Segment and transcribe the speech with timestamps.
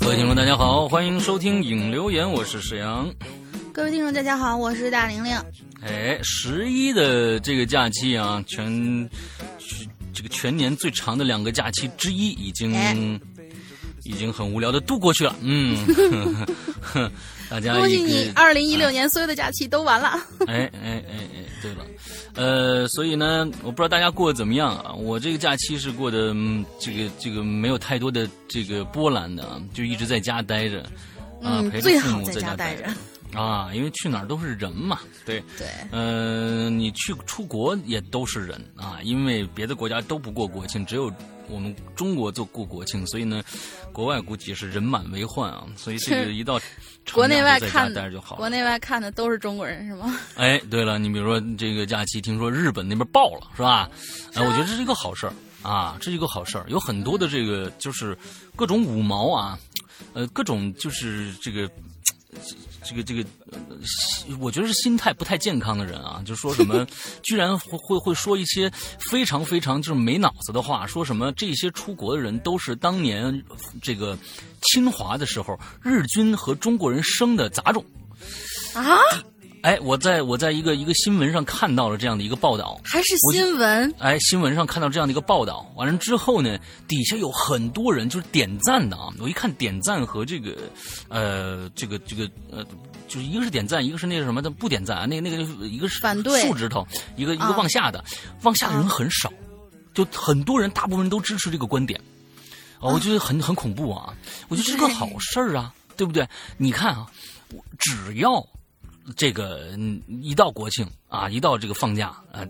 [0.00, 3.12] 各位听众，大家好，欢迎收听影留言，我是沈阳。
[3.70, 5.36] 各位听众，大家好，我是大玲玲。
[5.82, 9.10] 哎，十一的这个假期啊，全
[10.14, 13.20] 这个全年最长的两个假期之一，已经
[14.04, 15.36] 已经很无聊的度过去了。
[15.42, 15.76] 嗯，
[17.50, 20.18] 大家恭喜你，二零一六年所有的假期都完了。
[20.46, 21.84] 哎哎哎哎，对了。
[22.34, 24.92] 呃，所以呢，我不知道大家过得怎么样啊？
[24.92, 26.34] 我这个假期是过得
[26.78, 30.82] 这个这个没有太多的这个波澜的，就一直在家待着，
[31.42, 32.86] 啊，陪着父母在家待着
[33.38, 41.12] 啊，因为去哪儿都是人嘛，对对，嗯，你去出国也都是人啊，因为别的国家都不过国庆，只有
[41.48, 43.42] 我们中国做过国庆，所以呢，
[43.92, 46.60] 国外估计是人满为患啊，所以这个一到。
[47.12, 48.36] 国内外看待着就好。
[48.36, 50.18] 国内外看的都是中国人是吗？
[50.36, 53.90] 哎，对了，你比如说这个假期，听说日本那边爆了是吧？
[54.34, 56.64] 哎，我觉得这是一个好事儿啊，这是一个好事儿。
[56.68, 58.16] 有很多的这个就是
[58.54, 59.58] 各种五毛啊，
[60.12, 61.68] 呃，各种就是这个。
[62.82, 63.24] 这个这个，
[64.38, 66.86] 我觉得是心态不太健康的人啊，就说什么，
[67.22, 73.42] 居然会会会说一些非常非常就是没脑子的话，说什么这些出国的人都是当年
[73.82, 74.18] 这个
[74.62, 77.84] 侵华的时候日军和中国人生的杂种
[78.74, 78.98] 啊。
[79.62, 83.94] 哎，我在我在一个一个新闻上看到了这样的一个报道，还是新闻？
[83.98, 86.58] 哎，新闻上看到这样的一个报道，完了之后呢，
[86.88, 89.08] 底下有很多人就是点赞的啊。
[89.18, 90.56] 我一看点赞和这个，
[91.08, 92.64] 呃，这个这个呃，
[93.06, 95.04] 就是一个是点赞，一个是那个什么的不点赞啊。
[95.04, 96.86] 那那个一个是反对竖指头，
[97.16, 98.02] 一个一个往下的，
[98.42, 99.30] 往下的人很少，
[99.92, 102.00] 就很多人大部分人都支持这个观点。
[102.78, 104.14] 哦，我觉得很很恐怖啊！
[104.48, 106.26] 我觉得是个好事儿啊，对不对？
[106.56, 107.06] 你看啊，
[107.78, 108.42] 只要。
[109.16, 109.76] 这个
[110.22, 112.44] 一到国庆啊，一到这个放假啊，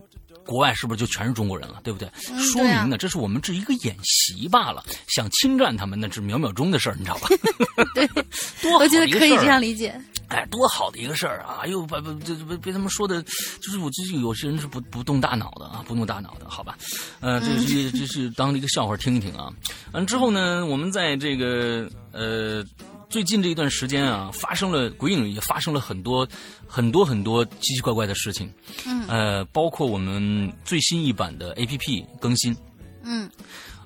[0.47, 1.81] 国外是不是就全是中国人了？
[1.84, 2.09] 对不对？
[2.38, 4.84] 说明呢，这是我们这一个演习罢了。
[5.09, 7.28] 想侵占他们，那是秒秒钟的事儿，你知道吧？
[7.94, 8.06] 对，
[8.62, 10.00] 多我觉得可以这样理解。
[10.28, 11.59] 哎，多好的一个事儿啊！
[11.62, 13.21] 哎呦，把把这被被他们说的，
[13.60, 16.78] 就是我就是有些人是不不动大脑的啊，不动大脑的，好吧？
[17.19, 19.53] 呃，这是这是当一个笑话听一听啊。
[19.92, 22.65] 完之后呢，我们在这个呃。
[23.10, 26.26] 最近这一段时间啊，发生了鬼影也发生了很多
[26.66, 28.50] 很多很多奇奇怪怪的事情，
[28.87, 32.56] 嗯，呃，包括我们最新一版的 A P P 更新，
[33.03, 33.28] 嗯，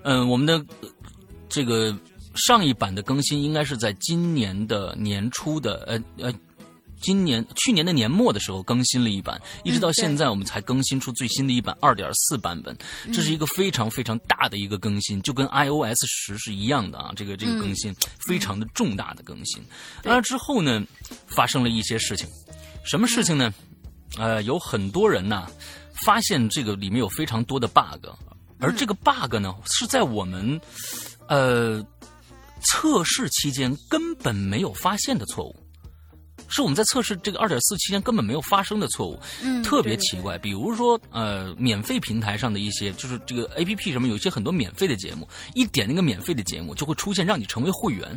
[0.02, 0.62] 嗯，我们的
[1.48, 1.96] 这个
[2.34, 5.82] 上一版的更新应该是在今年的年初的，
[6.18, 6.34] 呃呃。
[7.04, 12.74] 今年去年的年末的时候更新了一版，一直到现在我们才更新出最新的一版二点四版本，
[13.12, 19.62] 这是一个非常非常大的一个更新，就跟 iOS 十是一样的啊，这个这个更新非常的重大的更新。
[20.02, 20.82] 那之后呢，
[21.26, 22.26] 发生了一些事情，
[22.86, 23.52] 什么事情呢？
[24.16, 25.46] 呃，有很多人呢
[26.04, 28.06] 发现这个里面有非常多的 bug，
[28.60, 30.58] 而这个 bug 呢是在我们
[31.28, 31.84] 呃
[32.62, 35.63] 测试期间根本没有发现的错误。
[36.54, 40.38] 是我们在测试这个二点四期间根本没有发生的错误，嗯，特别奇怪。
[40.38, 48.16] 比如说，呃，免费平台上的一些，就是这个 A P P 什么，有一些很多免费的节目，一点那个免费的节目就会出现让你成为会员，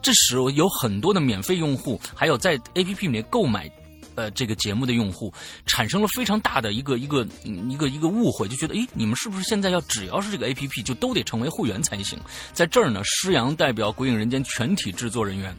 [0.00, 3.68] 这使有很多的免费用户，还有在 A P P 里面购买
[4.14, 5.34] 呃这个节目的用户，
[5.66, 12.16] 产生了非常大的一个一个一个一个误会，就觉得，诶，你们是不是现在要只要是这个 A P P 就都得成为会员才行？
[12.52, 15.52] 在这儿呢，施阳代表《鬼影人间》全体制作人员。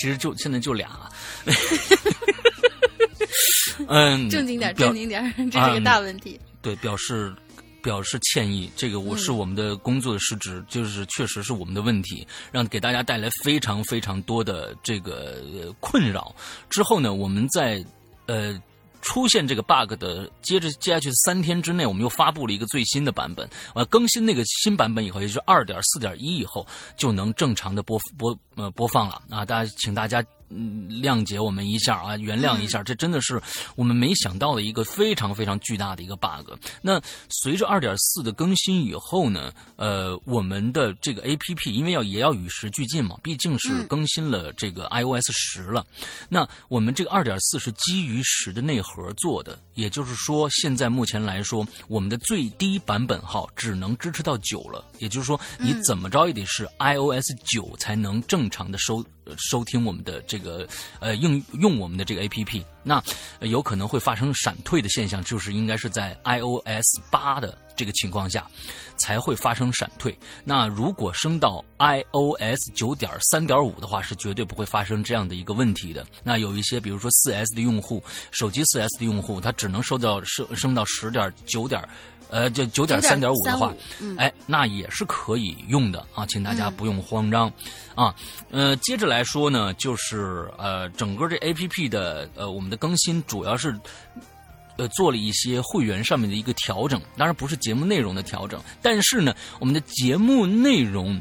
[0.00, 0.88] 其实就现在就俩，
[3.86, 6.40] 嗯， 正经点，正经点，这是个大问题。
[6.62, 7.30] 对，表示
[7.82, 16.34] 表示歉意，这个我是我们的工作的失职，就是确实是我们的问题，让给大家带来非常非常多的这个困扰。
[16.70, 17.84] 之后呢，我们在
[18.24, 18.58] 呃。
[19.02, 23.48] 出现这个 bug 的，接着接下去三天之内，我们又发布了一个最新的版本。
[23.74, 26.66] 呃，更新那个新版本以后，也就是二点四点一以后，
[26.98, 29.44] 就能正常的播播呃播放了啊！
[29.44, 30.24] 大家，请大家。
[30.52, 33.40] 嗯，谅解我们一下啊，原谅一下，这真的是
[33.76, 36.50] 我们没想到的一个非常非常巨大的一个 bug。
[36.82, 45.86] 那随着二点四的更新以后呢，呃，我们的这个 A P P 因为要也要与时俱进嘛，毕竟是更新了这个 I O S 十了。
[46.28, 54.84] 那我们这个二点四是基于十的内核做的，也就是说，现在目前来说，我们的最低版本号只能支持到九了。
[54.98, 59.04] 也就是说，你怎么着也得是 I O S 九才能正常的收。
[59.38, 60.66] 收听我们的这个
[60.98, 63.00] 呃应用我们的这个 A P P，那
[63.42, 68.44] 有可能会发生闪退的现象，就是应该是在 I O S 八的这个情况下
[68.96, 70.18] 才会发生闪退。
[70.42, 76.04] 那如果升到 I O S 九点三点五的话，是绝对不会发生这样的一个问题的。
[76.24, 78.02] 那有一些比如说四 S 的用户，
[78.32, 81.80] 手机四 S 的用户，他只能收到升升到十点九点。
[82.30, 87.52] 呃，就九点三点五的话，嗯哎，那也是可以用的啊，请大家不用慌张、
[87.94, 88.14] 啊。
[88.50, 93.78] 呃，接着来说呢，就是呃，整个这 A P P 的呃，我们的更新主要是。
[94.76, 101.20] 呃，做了一些会员上面的一个调整，当然不是节目内容的调整，但是呢，我们的节目内容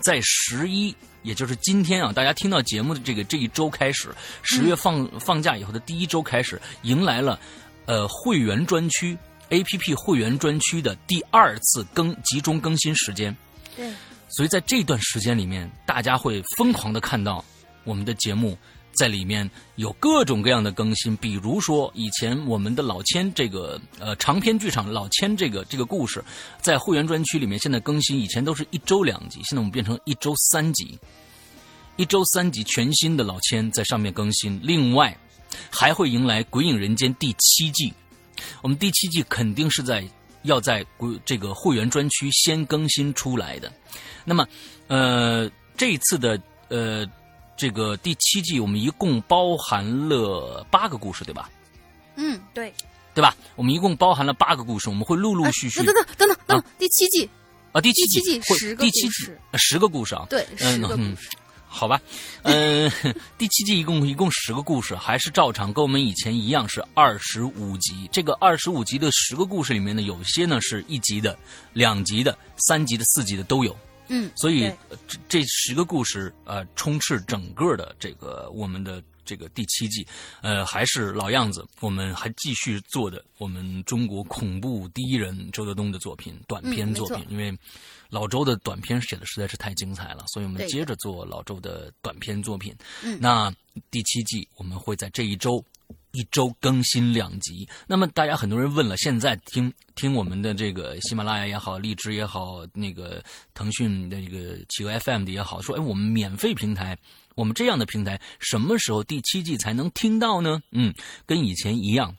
[0.00, 4.08] 在十一，也就是今天啊，大家听到节目的这个这一周开始，
[4.42, 7.38] 十月放、放假以后的第一周开始，迎来了
[7.84, 9.18] 呃会员专区
[9.50, 13.36] A P P 会员专区的第二次更集中更新时间。
[13.76, 13.90] 对，
[14.28, 17.44] 所以在这段时间里面，大家会疯狂的看到
[17.84, 18.58] 我们的节目
[18.92, 26.22] 在里面有各种各样的更新，比如说以前我们的老千这个呃长篇剧场老千这个这个故事，
[26.60, 30.98] 在会员专区里面现在更新，以前都是一周两集，现在我们变成一周三集，
[31.96, 35.16] 一周三集全新的老千在上面更新，另外
[35.70, 37.94] 还会迎来《鬼影人间》第七季，
[38.62, 40.06] 我们第七季肯定是在
[40.42, 43.72] 要在鬼这个会员专区先更新出来的。
[44.24, 44.46] 那么，
[44.86, 47.06] 呃，这一次的呃
[47.56, 51.50] 这个第七季，我们一共包含了八个故事，对吧？
[52.16, 52.72] 嗯，对。
[53.14, 53.34] 对吧？
[53.56, 55.82] 我们一共包含了八个故事，我们会陆陆续续。
[55.82, 57.28] 等等等等等，第七季
[57.72, 60.24] 啊，第七季十个第七季故事，呃十个故事啊。
[60.30, 61.28] 对，十个故嗯事。
[61.68, 62.00] 好吧，
[62.42, 62.90] 嗯、
[63.38, 68.08] 第七季一共一共十个故事，还是照常跟我们以前一样是二十五集。
[68.10, 71.38] 这个二十五集的十个故事里面呢，有些呢是一集的、
[71.74, 73.76] 两集的、三集的、四集的都有。
[74.08, 80.06] 嗯，所以呃这这十个故事呃充斥整个的这个我们的这个第七季，
[80.40, 87.54] 呃还是老样子，我们还继续做的我们中国恐怖第一人周德东的作品短篇作品，因为
[88.08, 92.74] 老周的短篇写的实在是太精彩了，所以我们接着做老周的短篇作品。
[93.04, 93.52] 嗯那
[93.90, 95.62] 第七季我们会在这一周。
[96.12, 103.22] 一周更新两集，那么大家很多人问了，现在听听我们的这个喜马拉雅也好，荔枝也好，那个
[103.52, 106.98] 腾讯的这个企鹅 FM 的也好，说哎，我们免费平台，
[107.38, 110.60] 我们这样的平台什么时候第七季才能听到呢？
[110.72, 110.92] 嗯，
[111.24, 112.12] 跟以前一样，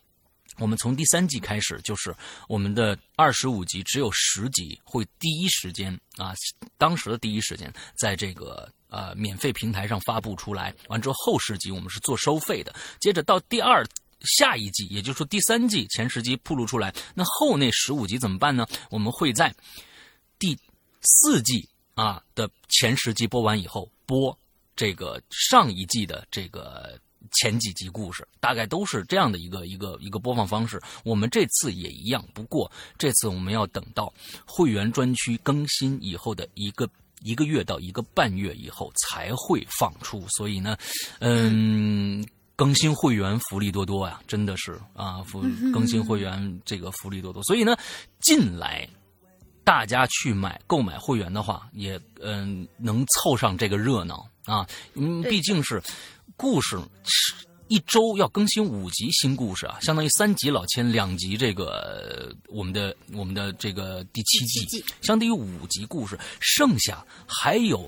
[0.59, 2.15] 我们从第三季开始，就是
[2.47, 6.33] 我们的二十五集只有十集会第一时间啊，
[6.77, 10.73] 当时的第一时间在这个呃免费平台上发布出来。
[10.87, 13.85] 完之后后十集我们是做收费的，接着到第二。
[14.37, 18.67] 下一季，也就是说第三季前十集铺露出来，那后那十五集怎么办呢？
[18.89, 19.55] 我们会在
[20.37, 20.57] 第
[21.01, 24.37] 四季啊的前十集播完以后播
[24.79, 26.97] 这个上一季的这个
[27.33, 30.81] 前几集故事，大概都是这样的一个一个一个播放方式。
[31.03, 34.13] 我们这次也一样，不过这次我们要等到
[34.45, 36.89] 会员专区更新以后的一个
[37.19, 40.77] 一个月到一个半月以后才会放出，所以呢，
[41.19, 42.25] 嗯。
[42.55, 45.41] 更新会员福利多多呀，真的是啊，福
[45.73, 47.73] 更新会员这个福利多多，所以呢，
[48.19, 48.85] 进来
[49.63, 55.81] 大家去买购买会员的话，也嗯、能凑上这个热闹啊，嗯，毕竟是
[56.35, 57.35] 故事是
[57.67, 67.87] 一周要更新五集新故事啊，相当于三集老千，两集这个呃我们的我们的这个第七季，第七季相当于五集故事，剩下还有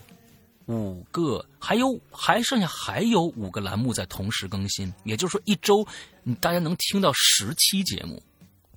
[0.67, 5.85] 五个，还有还剩下还有五个栏目在同时更新，也就是说一周
[6.21, 8.21] 你大家能听到十期节目，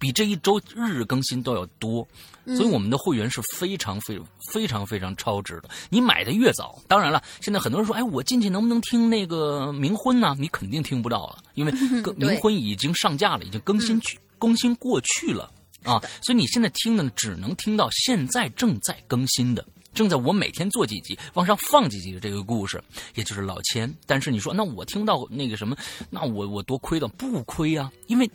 [0.05, 2.07] 比这一周日日更新都要多。
[2.47, 4.21] 所以我们的会员是非常非
[4.53, 5.71] 非常非常超值的。
[5.89, 10.37] 你买的越早，当然了，现在很多人说，哎，我进去能不能听那个冥婚呢？
[10.39, 11.73] 你肯定听不到了，因为
[12.05, 15.51] 更冥婚已经上架了，已经更新去更新过去了
[15.85, 15.99] 啊。
[16.21, 19.65] 所以你现在听的只能听到现在正在更新的。
[19.95, 22.83] 正在我每天做几集，往上放几集的这个故事，
[23.15, 23.91] 也就是老千。
[24.07, 25.77] 但是你说，那我听到那个什么，
[26.11, 27.07] 那我我多亏的？
[27.07, 28.29] 不亏啊，因为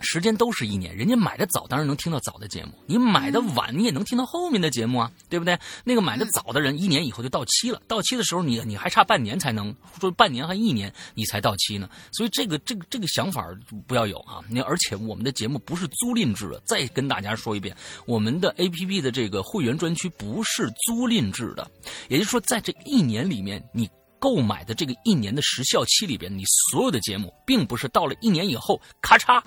[0.00, 5.58] 时间都是一年，人家买的早，当然能听到早的节目；你买的晚，你也能听到后面的节目啊，对不对？
[5.84, 13.46] 那个买的早的人，一年以后就到期了，到期的时候你你还差半年才能说半年还一年你才到期呢，所以这个这个这个想法
[13.86, 14.40] 不要有啊！
[14.50, 17.76] 你而且我们的节目不是租赁制的，再跟大家说一遍，
[18.06, 21.70] 我们的 A P P 的这个会员专区不是租赁制的，
[22.08, 23.88] 也就是说，在这一年里面你。
[24.18, 29.42] 购买的这个一年的时效期里边，你所有的节目，并不是到了一年以后，咔嚓，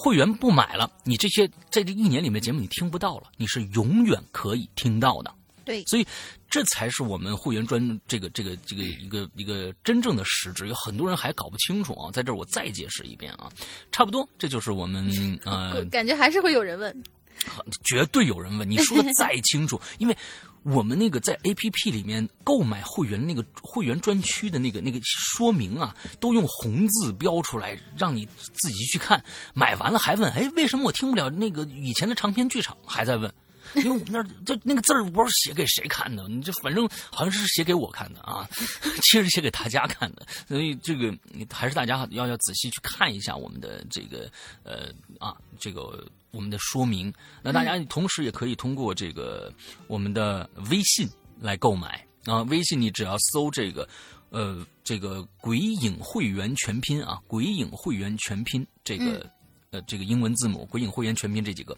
[0.00, 5.34] 会员不买了，你这些在这一年里面的节目你听不到了，你是永远可以听到的。
[5.64, 6.06] 对，所以
[6.48, 10.68] 这才是我们会员专这个这个这个一个一个真正的实质。
[10.68, 13.50] 有很多人还搞不清楚啊，在这儿我再解释一遍啊，
[13.90, 15.10] 差不多，这就是我们
[15.44, 17.02] 呃感觉还是会有人问。
[17.84, 20.16] 绝对有人问，你说的再清楚，因为
[20.62, 29.22] 我们那个在 A P P 里面购买会员那个会员专区的那个那个说明啊，都用红字标出来，让你自己去看。
[29.54, 32.76] 买完了还问，哎，为什么我听不了那个以前的长篇剧场？
[32.86, 33.32] 还在问。
[33.74, 38.48] 因为我们那儿这那个字儿不知道写给谁看的，你这反正好像是写给我看的啊，
[39.04, 41.14] 其实写给大家看的，所以这个
[41.52, 44.30] 还是大家要要仔细去看一下我们的这个
[44.62, 44.88] 呃
[45.20, 47.12] 啊这个我们的说明。
[47.42, 49.52] 那大家同时也可以通过这个
[49.86, 51.08] 我们的微信
[51.40, 53.88] 来购买啊，微信你只要搜这个
[54.30, 59.30] 呃这个鬼影会员全拼啊，鬼影会员全拼这个。
[59.70, 61.76] 呃，这个英文字母“鬼影会员全拼”这几个，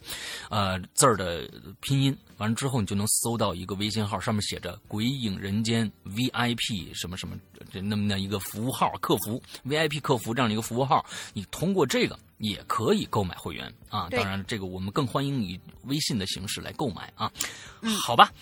[0.49, 7.37] 呃字儿的拼音，完了之后你就能搜到一个微信号，上面写着“鬼影人间 VIP” 什么什么
[7.73, 14.09] 这那么的一个服务号客服 VIP 客服这样的一个服务号，你通过这个也可以购买会员啊。
[14.11, 17.29] 当然，这个我们更欢迎以微信的形式来购买啊。
[18.01, 18.33] 好吧，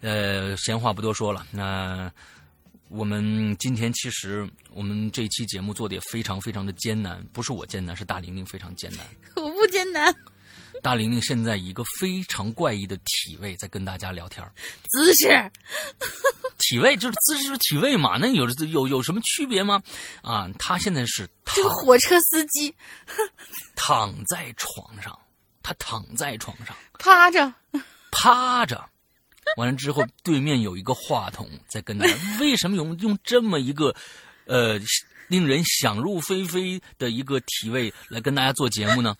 [0.00, 2.08] 呃，闲话不多说了，那。
[2.92, 9.00] 我们今天其实，我们这期节目做的也非常非常的艰难，不是我艰难，是大玲玲非常艰难。
[9.42, 10.14] 我不艰难。
[10.82, 14.46] 大玲玲现在以一个非常怪异的体位在跟大家聊天
[14.90, 15.28] 姿势。
[16.58, 19.82] 体位就是姿势，就体位嘛，那有有有什么区别吗？
[20.20, 22.74] 啊，她现在是这个火车司机，
[23.74, 25.18] 躺在床上，
[25.62, 27.54] 她躺在床上，趴着，
[28.10, 28.91] 趴着。
[29.56, 32.06] 完了之后，对面有一个话筒在跟他。
[32.40, 33.94] 为什么用用这么一个，
[34.46, 34.80] 呃，
[35.28, 39.14] 令人想入非非的一个体位来跟大家做节目呢？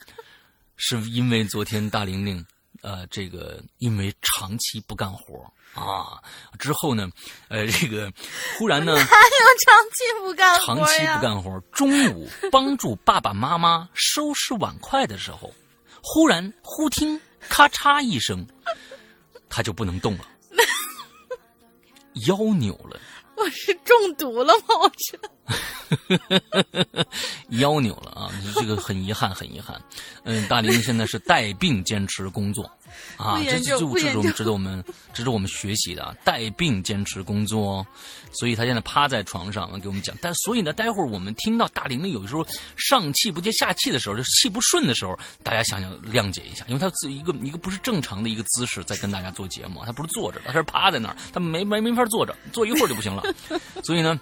[0.76, 2.44] 是因为昨天大玲玲，
[2.80, 6.20] 呃，这个因为长期不干活啊，
[6.58, 7.08] 之后呢，
[7.48, 8.12] 呃，这个
[8.58, 15.54] 忽然呢， 哪有长期不干活长期不干活，中午帮助爸爸妈妈收拾碗筷的时候，
[16.02, 18.44] 忽然忽听咔嚓一声。
[19.54, 20.24] 他就不能动了，
[22.26, 22.98] 腰扭了。
[23.36, 24.74] 我是中毒了吗？
[24.80, 25.18] 我这
[27.60, 28.30] 腰扭了啊！
[28.54, 29.80] 这个很遗憾，很遗憾。
[30.24, 32.70] 嗯，大林现在是带病坚持工作。
[33.16, 34.82] 啊，这就这种值得我们
[35.12, 36.14] 值得我们学习的啊！
[36.24, 37.86] 带病坚持工作，
[38.32, 40.16] 所以他现在趴在床上给我们讲。
[40.20, 42.46] 但所以呢，待会儿我们听到大玲玲有时候
[42.76, 53.22] 上气不接下气的时候，就气不顺的时候，大家想想谅解一下，因为他一个一个不是正常的一个姿势在跟大家做节目，他不是坐着，他是趴在那儿，他没没没法坐着，坐一会儿就不行了。
[53.82, 54.18] 所以呢，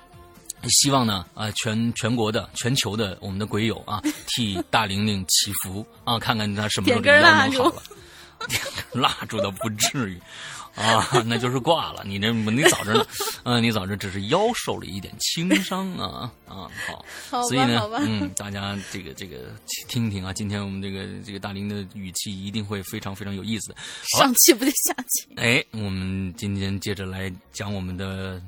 [0.69, 7.83] 希望呢啊全全国的全球的我们的鬼友啊， 替大玲玲祈福啊，看看她什么时候腰能好了。
[8.49, 8.59] 点
[8.91, 10.19] 根蜡烛倒不至于，
[10.75, 12.03] 啊，那就是挂了。
[12.07, 13.07] 你这你早着呢，
[13.45, 17.05] 嗯，你早着只是腰受了一点轻伤啊啊，好，
[17.49, 19.55] 所以呢，嗯，大家这个这个
[19.89, 23.77] 听听啊，今天我们这个这个大林的语气一定会非常非常有意思。
[24.19, 25.29] 上气不接下气。
[25.37, 28.41] 哎，我们今天接着来讲我们的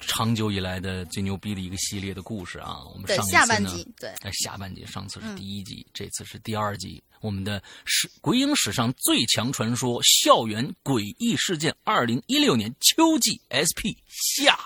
[0.00, 2.78] 长久以来的最牛逼的一个系列的故事啊。
[2.92, 7.02] 我们上下半集对，下半集上次是第一集，这次是第二集。
[7.20, 14.58] 我们的史鬼影史上最强传说校园诡异事件，二零一六年秋季 SP 下，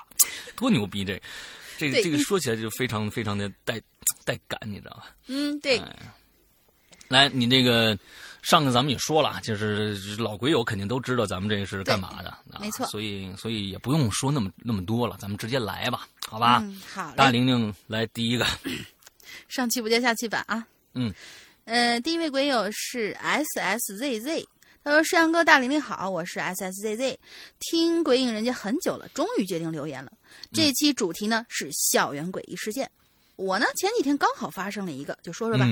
[0.56, 1.04] 多牛逼！
[1.04, 1.20] 这，
[1.76, 3.80] 这个这个说起来就非常非常的带
[4.24, 5.16] 带感，你知道吧？
[5.26, 5.82] 嗯，对。
[7.08, 7.98] 来，你这个
[8.44, 12.86] 上次咱们也说了，就是老鬼友肯定都知道咱们这是干嘛的，啊没错。
[12.88, 16.60] 所以所以也不用说那么那么多了，咱们直接来吧，好吧？
[16.62, 17.10] 嗯好。
[17.16, 18.46] 大玲玲来第一个，
[19.48, 20.66] 上气不接下气吧啊！
[20.92, 21.10] 嗯。
[21.64, 24.46] 呃，第一位鬼友是 S S Z Z，
[24.84, 27.18] 他说：“世阳哥，大玲玲好，我是 S S Z Z，
[27.58, 30.12] 听鬼影人家很久了，终于决定留言了。
[30.52, 32.90] 这期主题呢是校园诡异事件。
[33.36, 35.66] 我呢前几天刚好发生了一个，就说说吧。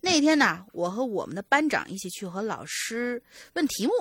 [0.00, 3.22] 那天呢，我和我们的班长一起去和老师
[3.54, 3.92] 问题目。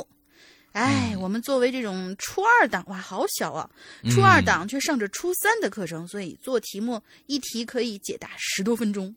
[0.71, 3.69] 哎，我们作为这种初二党，哇，好小啊！
[4.09, 9.15] 初二党却上着初三的课程，所以做题目一题可以解答十多分钟。”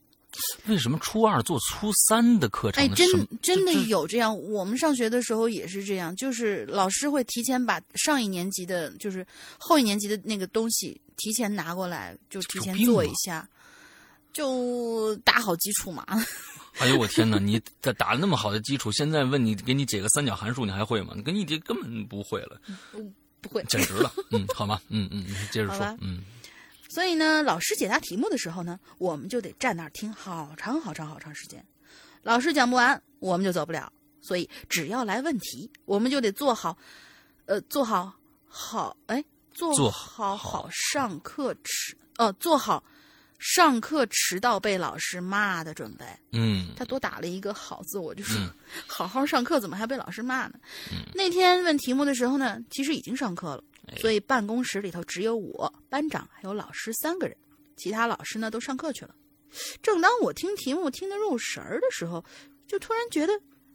[0.66, 2.84] 为什么初二做初三的课程？
[2.84, 3.08] 哎，真
[3.40, 4.38] 真的有这样。
[4.38, 9.26] 我们上学的时候也是这样，就是老师会提前把上一年级的，就是
[9.58, 13.48] 后一年级的那个东西提前拿过来，就提前做一下，
[14.36, 16.04] 就打好基础嘛。
[16.78, 17.38] 哎呦我天哪！
[17.38, 21.14] 你打打了那么好的基础，现在问你给你解个三角函数，你还会吗？
[21.16, 22.60] 你跟你这根本不会了，
[23.40, 24.12] 不会，简直了。
[24.30, 26.22] 嗯，好吧，嗯嗯，接着说，嗯。
[26.90, 31.64] 所以呢，老师解答题目的时候呢，我们就得站那儿听好长好长好长时间。
[32.22, 33.90] 老师讲不完，我们就走不了。
[34.20, 36.76] 所以只要来问题，我们就得做好，
[37.46, 38.12] 呃，做好
[38.46, 39.24] 好，哎，
[39.54, 42.84] 做好好上课吃，哦，做好
[43.38, 46.04] 上课迟到被老师骂的准备。
[46.32, 48.50] 嗯他多打了一个好字，我就说、嗯
[48.86, 50.54] 好好上课，怎么还被老师骂呢？
[50.92, 57.36] 嗯那天问题目的时候呢，其实已经上课了，哎所以办公室里头只有我、班长还有老师三个人，
[57.76, 59.14] 其他老师呢都上课去了。
[59.82, 62.24] 正当我听题目听得入神儿的时候，
[62.66, 63.32] 就突然觉得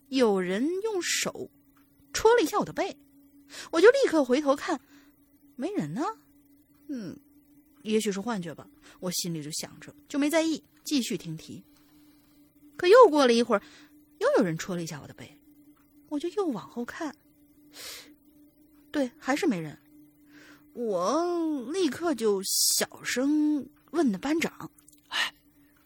[0.10, 1.50] 有人用手
[2.13, 2.96] 戳了一下我的背，
[3.72, 4.80] 我就立刻回头看，
[5.56, 6.03] 没人呢。
[6.89, 7.18] 嗯，
[7.84, 8.68] 也许是幻觉吧，
[9.00, 11.64] 我心里就想着，就没在意，继续听题。
[12.78, 13.62] 可又过了一会儿，
[14.20, 15.40] 又有人戳了一下我的背，
[16.10, 17.16] 我就又往后看，
[18.92, 19.78] 对，还是没人。
[20.74, 24.72] 我立刻就小声问的班长，
[25.10, 25.34] 哎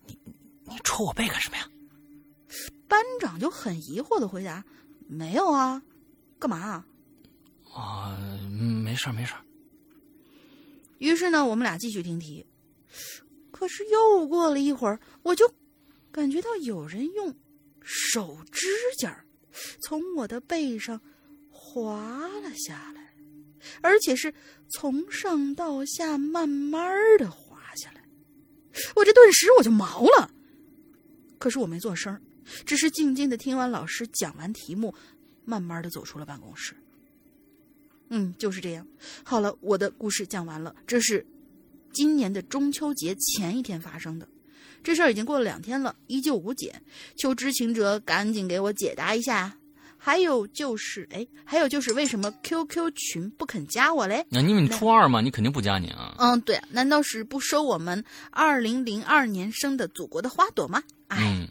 [0.05, 0.17] 你
[0.63, 1.69] 你戳我背干什么呀？
[2.87, 4.63] 班长就很疑惑的回答
[5.09, 5.81] ：“没有啊，
[6.39, 6.85] 干嘛啊？”
[8.83, 9.43] 没事儿没事儿。
[10.97, 12.45] 于是呢，我们俩继续听题。
[13.51, 15.53] 可是又过了一会儿，我就
[16.11, 17.33] 感觉到有人用
[17.81, 19.25] 手指甲
[19.81, 20.99] 从我的背上
[21.49, 23.13] 滑了下来，
[23.81, 24.33] 而且是
[24.69, 28.03] 从上到下慢慢的滑下来。
[28.95, 30.29] 我这顿时我就毛了，
[31.37, 32.21] 可是我没做声，
[32.65, 34.93] 只是静静的听完老师讲完题目，
[35.45, 36.75] 慢慢的走出了办公室。
[38.09, 38.85] 嗯，就是这样。
[39.23, 40.75] 好了，我的故事讲完了。
[40.85, 41.25] 这是
[41.91, 44.27] 今年的中秋节前一天发生的，
[44.83, 46.73] 这事儿已经过了两天了，依旧无解。
[47.15, 49.57] 求知情者赶紧给我解答一下。
[49.97, 54.23] 还有就是，哎，还有就是，为什么 QQ 群不肯加我嘞？
[54.29, 56.13] 那、因为你初二嘛，你肯定不加你啊。
[56.19, 60.83] 嗯，对，难道是不收我们二零零二年生的祖国的花朵吗？
[61.07, 61.47] 哎，嗯，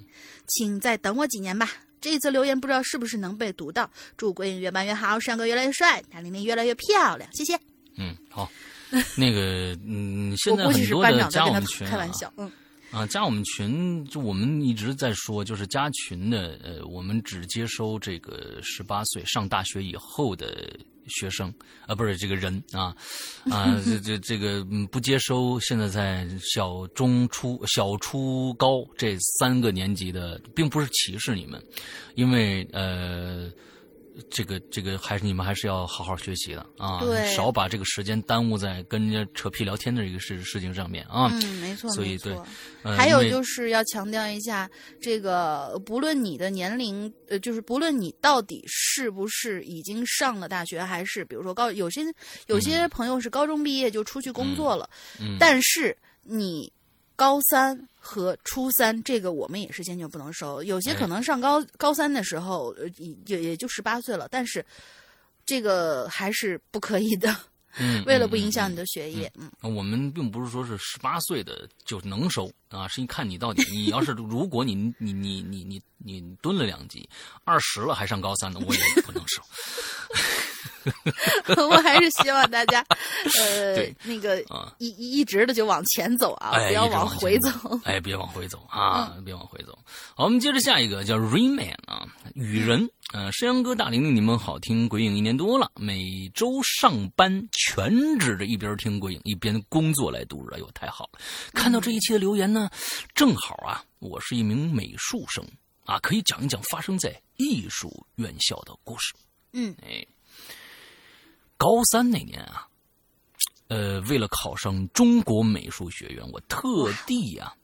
[0.47, 1.69] 请再等我几年吧。
[2.05, 3.91] 这一则留言不知道是不是能被读到。
[4.15, 7.27] 祝鬼影越办越好，山哥越来越帅，大玲玲越来越漂亮。
[7.33, 7.59] 谢谢。
[7.97, 8.47] 嗯，好，
[9.17, 12.31] 那个，嗯， 现在很多的加我们群啊，开玩笑。
[12.37, 12.53] 嗯，
[12.91, 21.53] 啊，加我们群，就我们一直在说，就是加群的，呃，我们只接收这个十八岁上大学以后的学生，
[21.87, 22.95] 啊，不是这个人啊，
[23.51, 31.63] 啊，这这这个不接收现在在小中初小初高这三个年级的，并不是歧视你们，
[32.15, 33.51] 因为呃。
[34.31, 41.29] 这个这个还是你们还是要好好学习的啊，对少把这个时间耽误在跟人家扯皮聊天的这个事事情上面啊。
[41.33, 42.47] 嗯，没错，所以没错。
[42.83, 52.03] 呃还有就是要强调一下，这个不论你的年龄，呃，就是不论你到底是不是已经上了大学，还是比如说高，有些
[52.47, 56.71] 有些朋友是高中毕业就出去工作了，嗯但是你
[57.17, 60.63] 高三和初三这个我们也是坚决不能收。
[60.63, 62.89] 有些可能上高、高三的时候，呃，
[63.27, 64.65] 也也就十八岁了，但是
[65.47, 67.37] 这个还是不可以的，
[67.79, 77.09] 嗯， 为了嗯不影响你嗯的学业，嗯嗯我们并不是说是十八岁的就能收啊，是一看你到底，你要是如果你你你你你你蹲了两级，
[77.45, 79.43] 二十了还上高三的，我也不能收。
[81.69, 82.85] 我还是希望大家，
[83.39, 87.81] 呃，那个啊一一一直的就往前走啊，哎，不要往回走前。
[87.85, 89.79] 哎，别往回走啊，别往回走。
[90.15, 92.89] 好，我们接着下一个叫 Rayman 啊，雨人。
[93.13, 101.21] 呃，山羊哥、大玲玲，你们好，听鬼影一年多了，每周上班全指着一边听鬼影一边工作来度日，哎呦，太好了！
[101.53, 102.69] 看到这一期的留言呢，
[103.15, 105.47] 正好啊，我是一名美术生
[105.85, 109.13] 啊，可以讲一讲发生在艺术院校的故事。
[109.53, 110.05] 嗯，哎，
[111.57, 112.69] 高三那年啊，
[113.69, 117.55] 呃，为了考上中国美术学院，我特地呀、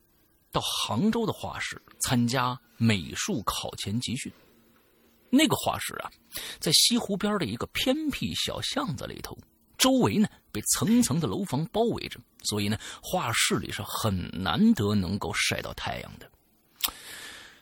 [0.52, 4.32] 到杭州的画室参加美术考前集训。
[5.28, 6.10] 那个画室啊，
[6.58, 9.38] 在西湖边的一个偏僻小巷子里头，
[9.78, 16.30] 周围呢被层层的楼房包围着，所以呢，画室里是很难得能够晒到太阳的。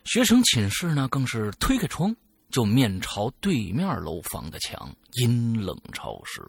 [0.04, 2.16] 学生寝室呢，更是推开窗
[2.50, 6.42] 就面朝对面楼房的墙，阴冷潮湿。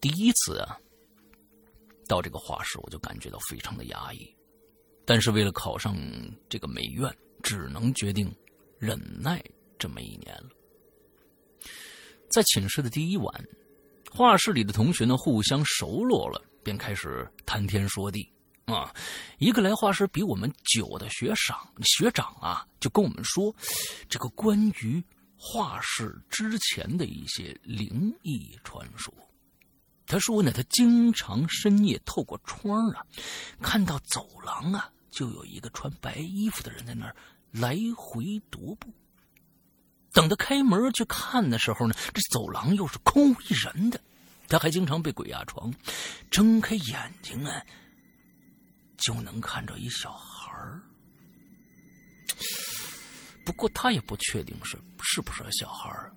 [0.00, 0.76] 第一次啊，
[2.06, 4.34] 到这个画室，我就感觉到非常的压抑。
[5.04, 5.96] 但是为了考上
[6.48, 7.12] 这个美院，
[7.42, 8.32] 只能决定
[8.78, 9.42] 忍耐
[9.78, 10.50] 这么一年了。
[12.30, 13.48] 在寝室的第一晚，
[14.10, 18.32] 画室里的同学呢互相熟络了，便开始谈天说地。
[18.66, 18.94] 啊，
[19.38, 23.54] 一个来画室比我们久的学长学长啊，就跟我们说，
[24.08, 25.02] 这个关于
[25.36, 29.12] 画室之前的一些灵异传说。
[30.06, 33.04] 他说呢，他经常深夜透过窗啊，
[33.60, 37.16] 看到走廊啊，就有一个穿白衣服的人在那儿
[37.50, 38.92] 来回踱步。
[40.12, 44.00] 等他开门去看的时候呢，这走廊又是空无一人的。
[44.48, 45.72] 他还经常被鬼压床，
[46.30, 47.64] 睁开眼睛啊，
[49.02, 50.80] 就能看着一小孩儿。
[53.44, 56.12] 不过他也不确定是是不是小孩儿，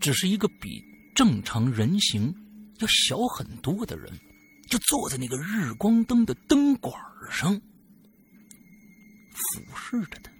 [0.00, 2.34] 只是一个比正常人形
[2.78, 4.12] 要小很多的人，
[4.68, 6.94] 就坐在那个日光灯的灯管
[7.30, 7.58] 上，
[9.32, 10.30] 俯视着他。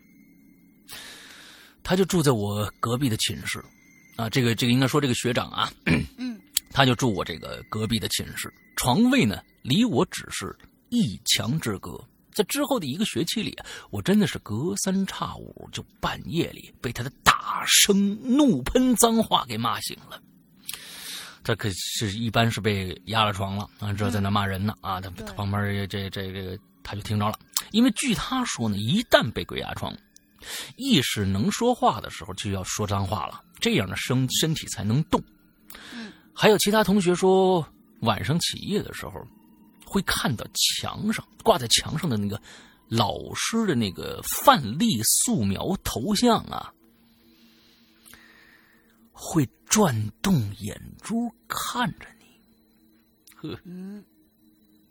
[1.83, 3.59] 他就住在我隔壁的寝室，
[4.17, 6.39] 啊，这个这个应该说这个学长啊，嗯，
[6.71, 10.55] 他就住我这个隔壁的寝室，床位呢离我只是
[10.91, 11.99] 一墙之隔。
[12.33, 13.59] 在之后的一个学期里，
[13.91, 20.23] 我真的是隔三差五就半夜里被他的大声怒喷脏话给骂醒了。
[21.43, 27.37] 他可是一般是被压了床了啊，这在那骂人呢啊，他他旁边这这这个他就听着了，
[27.73, 29.93] 因为据他说呢，一旦被鬼压床，
[30.77, 35.21] 意识能说话的时候就要说脏话了，这样的身身体才能动。
[35.93, 37.67] 嗯，还有其他同学说，
[38.03, 39.15] 晚上起夜的时候。
[39.91, 42.41] 会看到墙上挂在墙上的那个
[42.87, 46.73] 老师的那个范例素描头像啊，
[49.11, 52.41] 会转动眼珠看着你。
[53.35, 53.59] 呵，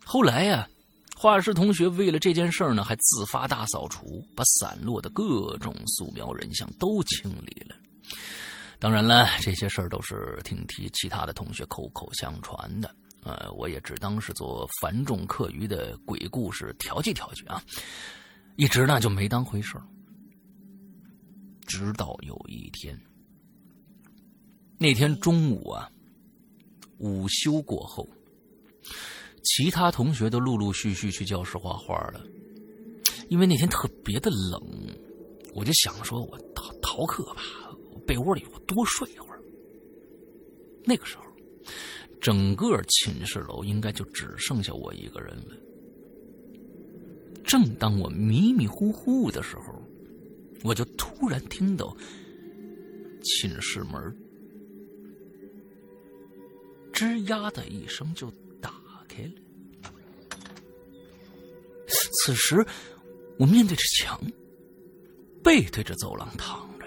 [0.03, 0.67] 后来呀，
[1.15, 7.75] 画室同学为了这件事呢，还自发大扫除，把散落的各种素描人像都清理了。
[8.79, 12.93] 当然了，这些事儿都是听其其他的同学口口相传的。
[13.21, 17.61] 呃，我也只当是做繁重课余的鬼故事调剂调剂啊，
[18.55, 19.77] 一直呢就没当回事
[21.67, 22.97] 直到有一天，
[24.77, 25.91] 那天中午啊，
[26.97, 28.07] 午休过后，
[29.43, 32.25] 其他同学都陆陆续续去教室画画了，
[33.27, 34.61] 因为那天特别的冷，
[35.53, 37.41] 我就想说我逃逃课吧，
[38.07, 39.41] 被窝里我多睡一会儿。
[40.85, 41.23] 那个时候。
[42.21, 45.55] 整个寝室楼应该就只剩下我一个人了。
[47.43, 49.81] 正当我迷迷糊糊的时候，
[50.63, 51.95] 我就突然听到
[53.23, 54.15] 寝室门
[56.93, 58.29] 吱呀的一声就
[58.61, 58.73] 打
[59.07, 59.93] 开了。
[61.87, 62.63] 此时，
[63.37, 64.21] 我面对着墙，
[65.41, 66.85] 背对着走廊躺着，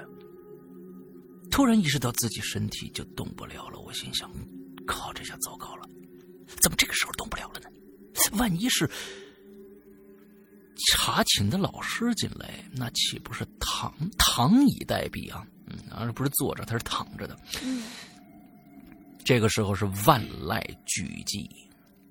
[1.51, 3.81] 突然意识到自己身体就动不了了。
[3.81, 4.31] 我心想。
[4.87, 5.89] 靠，这下糟糕了！
[6.61, 7.69] 怎么这个时候动不了了呢？
[8.39, 8.89] 万一是
[10.89, 15.47] 查寝的老师进来，那岂不是躺躺以待毙啊？
[15.67, 17.39] 嗯，而不是坐着，他是躺着的。
[17.63, 17.83] 嗯，
[19.25, 21.49] 这个时候是万籁俱寂，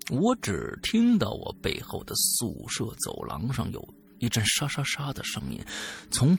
[0.10, 5.64] 我只听到我背后的宿舍走廊上有一阵沙沙沙的声音，
[6.10, 6.38] 从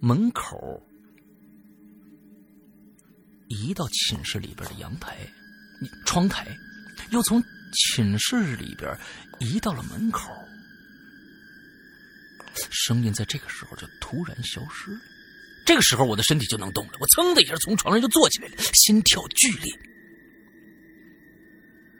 [0.00, 0.82] 门口
[3.48, 5.16] 移到寝室里边的阳台。
[6.04, 6.58] 窗台，
[7.10, 8.98] 又从寝室里边
[9.38, 10.32] 移到了门口，
[12.70, 14.98] 声音在这个时候就突然消失了。
[15.64, 19.78] 这个时候，我的身体就能动了，我噌的一下从床上就坐起来了，心跳剧烈。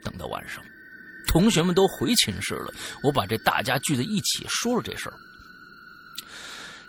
[0.01, 0.63] 等到晚上，
[1.27, 5.13] 同学们都回寝室了，我把这大家聚在一起说了这事儿。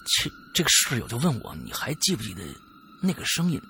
[0.07, 2.43] 这这个室友就问我：“你还记不记得
[3.03, 3.61] 那个声音？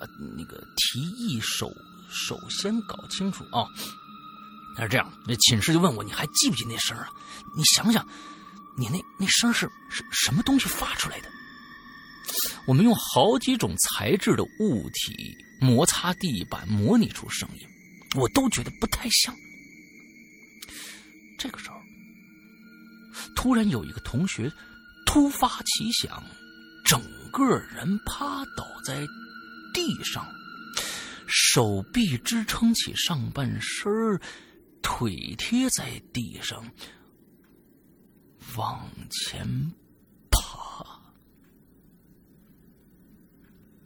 [0.00, 1.70] 呃，那个提议手。”
[2.10, 3.66] 首先搞清楚啊，
[4.76, 7.08] 他是这样，那寝室就问我，你还记不记那声啊？
[7.56, 8.06] 你想想，
[8.76, 11.28] 你那那声是是什么东西发出来的？
[12.66, 17.66] 我们用好几种材质的物体摩擦地板，模拟出声音，
[18.16, 19.34] 我都觉得不太像。
[21.38, 21.76] 这个时候，
[23.34, 24.52] 突然有一个同学
[25.06, 26.22] 突发奇想，
[26.84, 29.06] 整个人趴倒在
[29.72, 30.26] 地上。
[31.28, 34.18] 手臂支撑起上半身儿
[34.80, 36.64] 腿贴在地上，
[38.56, 39.46] 往前
[40.30, 40.84] 爬。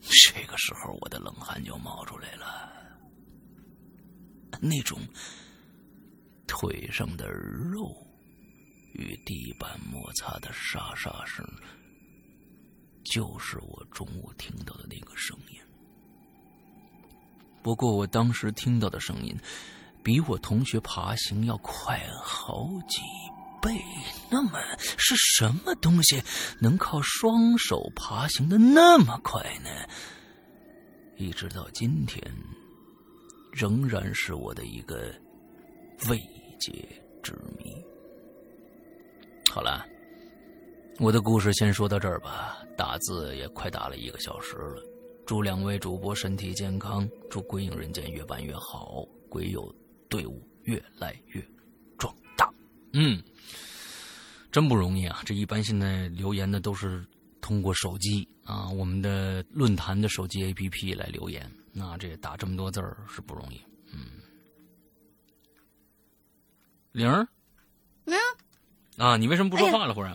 [0.01, 2.71] 这个时候，我的冷汗就冒出来了。
[4.61, 5.01] 那种
[6.47, 8.07] 腿上的肉
[8.95, 11.45] 与地板摩擦的沙沙声，
[13.05, 15.61] 就是我中午听到的那个声音。
[17.63, 19.39] 不过我当时听到的声音，
[20.03, 23.01] 比我同学爬行要快好几
[23.61, 23.71] 倍。
[24.29, 26.21] 那么是什么东西
[26.59, 29.71] 能靠双手爬行的那么快呢？
[31.17, 32.21] 一直到今天，
[33.53, 35.15] 仍然是我的一个
[36.09, 36.19] 未
[36.59, 36.89] 解
[37.23, 37.73] 之谜。
[39.53, 39.87] 好了，
[40.99, 42.57] 我的故事先说到这儿吧。
[42.77, 44.83] 打字也快打了一个小时了。
[45.33, 49.75] 祝两位主播身体健康，祝《鬼影人间》越办越好，鬼友
[50.07, 51.43] 队伍越来越
[51.97, 52.53] 壮大。
[52.93, 53.19] 嗯，
[54.51, 55.23] 真不容易啊！
[55.25, 57.03] 这一般现在留言的都是
[57.41, 63.59] 通过手机啊，我们的论坛的手机 APP 来留言，那这打这么多字儿是不容易。
[63.91, 64.21] 嗯，
[66.93, 67.27] 玲儿，
[68.05, 68.15] 嗯，
[68.99, 69.95] 啊，你为什么不说话了？
[69.95, 70.15] 忽然，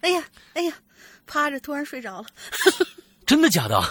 [0.00, 0.24] 哎呀，
[0.54, 0.74] 哎呀，
[1.26, 2.26] 趴着突然睡着了，
[3.32, 3.82] 真的 假的？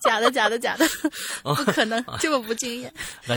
[0.00, 0.88] 假的，假的，假 的，
[1.42, 2.92] 不可能，这么不敬业。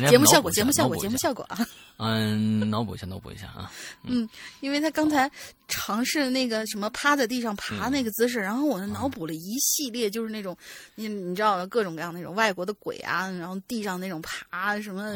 [0.09, 1.57] 节目效果，节目效果，节目效果啊！
[1.97, 3.71] 嗯，脑补一下，脑补一下啊。
[4.03, 5.29] 嗯，因为他刚才
[5.67, 10.55] 尝试那个什么趴在地上爬那个姿势，然后我脑补了一系列，就是那种
[10.93, 15.15] 你你知道各种各样那种外国的鬼啊，然后地上那种爬什么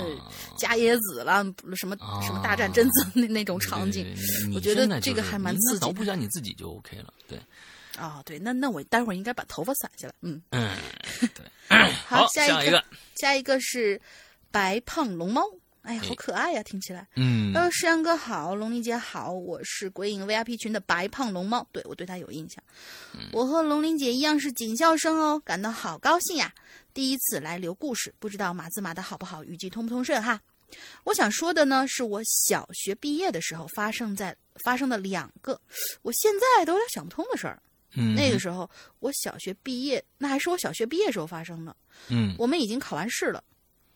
[0.58, 1.44] 加椰子了，
[1.76, 4.08] 什么什么大战贞子那那种场景，
[4.56, 5.86] 我觉得这个还蛮刺激。
[5.86, 7.38] 脑补一下你自己就 OK 了，对。
[8.00, 10.14] 啊，对，那那我待会儿应该把头发散下来。
[10.22, 10.76] 嗯嗯，
[11.20, 11.46] 对。
[12.06, 12.84] 好，下一个，
[13.16, 14.00] 下一个是
[14.50, 15.44] 白胖龙猫。
[15.82, 17.08] 哎呀，好可爱呀，听起来。
[17.16, 17.54] 嗯。
[17.54, 21.66] 呃，诗阳哥好，龙鳞姐好，我是鬼影 VIP 群的白胖龙猫。
[21.72, 22.64] 对我对他有印象。
[23.32, 26.54] 我和龙鳞姐一样是警校生哦，感到好高兴呀！
[26.94, 30.40] 第一次来留故事，不知道码字码的好不好，语句通不通顺哈。
[31.06, 35.60] 我想说的呢，是我小学毕业的时候发生在发生的两个，
[36.02, 37.60] 我现在都有点想不通的事儿。
[38.16, 41.76] 那个时候，我小学毕业，那还是我小学毕业时候发生的。
[42.10, 43.44] 嗯，我们已经考完试了，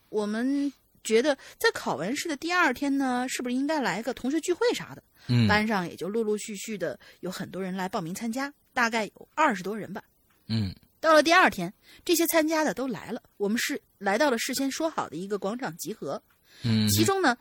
[0.08, 5.02] 我们觉得在考完试的第二天呢，是不是应该来个同学聚会啥的？
[5.26, 10.02] 嗯，班上也就陆陆续续的有很多人来报名参加，大概有二十多人吧。
[10.48, 11.72] 嗯，到了第二天，
[12.04, 16.22] 这些参加的都来了，我们是来到了事先说好的一个广场集合。
[16.62, 17.36] 嗯，其中呢，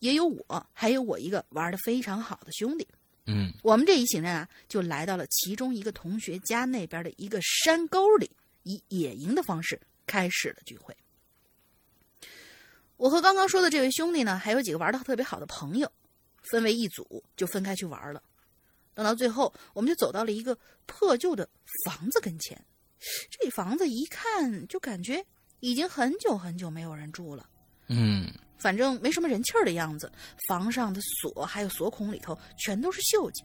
[0.00, 2.86] 也有我，还有我一个玩的非常好的兄弟。
[3.26, 8.30] 嗯，我们这一行人啊，就来到了其中一个同学家那边的一个山沟里，
[8.64, 10.96] 以野营的方式开始了聚会。
[12.96, 15.90] 我和刚刚说的这位兄弟呢，还有几个玩的特别好的朋友，
[16.50, 18.22] 分为一组，就分开去玩了。
[18.94, 21.48] 等到最后，我们就走到了一个破旧的
[21.84, 22.60] 房子跟前。
[23.30, 25.24] 这房子一看就感觉
[25.60, 27.48] 已经很久很久没有人住了。
[27.86, 28.32] 嗯。
[28.62, 30.10] 反正没什么人气儿的样子，
[30.46, 33.44] 房上的锁还有锁孔里头全都是锈迹。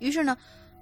[0.00, 0.36] 于是呢，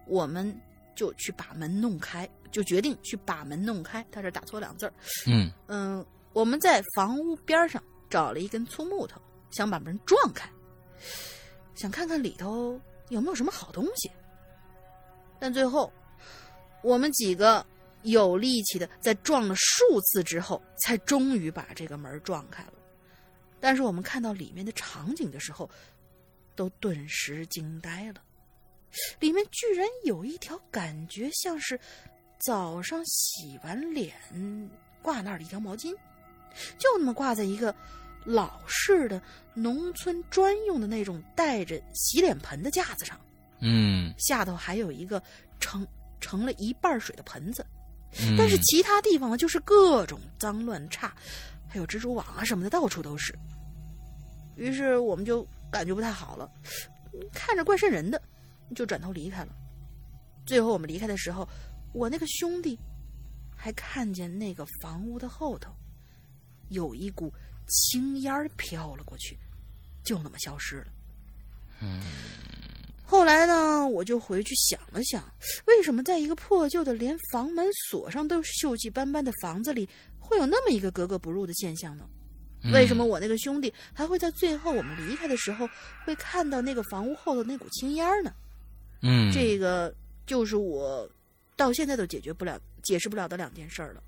[0.07, 0.59] 我们
[0.95, 4.05] 就去把门弄开，就决定去把门弄开。
[4.11, 4.93] 他这打错两字儿。
[5.27, 10.51] 嗯嗯，我们在房屋边上找了一根粗木头，想把门撞开，
[11.75, 14.11] 想看看里头有没有什么好东西。
[15.39, 15.93] 但最后，
[16.83, 17.65] 我们几个
[18.03, 22.73] 有力气的在撞了数次之后，才终于把这个门撞开了。
[23.67, 25.69] 但是我们看到里面的场景的时候，
[26.55, 28.23] 都顿时惊呆了。
[29.19, 31.77] 里面居然有一条感觉像是
[32.39, 34.15] 早上洗完脸
[35.03, 35.93] 挂那儿的一条毛巾，
[36.79, 37.75] 就那么挂在一个
[38.25, 39.21] 老式的
[39.53, 43.21] 农村专用的那种带着洗脸盆的架子上。
[43.59, 45.21] 嗯，下头还有一个
[45.59, 45.85] 盛
[46.21, 47.67] 盛了一半水的盆子，
[48.21, 51.13] 嗯，但是其他地方呢，就是各种脏乱差。
[51.69, 53.37] 还有蜘蛛网啊什么的，到处都是。
[54.57, 56.51] 于是我们就感觉不太好了，
[57.33, 58.21] 看着怪瘆人的，
[58.75, 59.55] 就转头离开了。
[60.45, 61.49] 最后我们离开的时候，
[61.93, 62.79] 我那个兄弟
[63.55, 65.71] 还看见那个房屋的后头
[66.71, 67.33] 有一股
[67.69, 69.39] 青烟飘了过去，
[70.03, 70.87] 就那么消失了。
[71.81, 72.01] 嗯。
[73.09, 75.23] 后来呢，我就回去想了想，
[75.67, 79.89] 为什么在一个破旧的连房门锁上都是锈迹斑斑的房子里？
[80.19, 82.05] 会有那么一个格格不入的现象呢？
[82.73, 85.69] 为什么我那个兄弟还会在最后我们离开的时候
[86.05, 88.33] 会看到那个房屋后的那股青烟呢？
[89.03, 89.95] 嗯，这个
[90.27, 91.09] 就是我
[91.57, 94.03] 到现在都解决不了、解释不了的两件事了。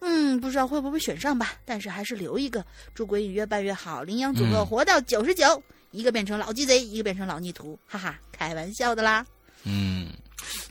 [0.00, 1.54] 嗯，不知道会不会选上吧？
[1.64, 9.24] 但是还是留一个，祝鬼影越办越好，羚羊组合活到九十九，一个变成老鸡贼，一个变成老逆徒，哈哈，开玩笑的啦。
[9.62, 10.10] 嗯，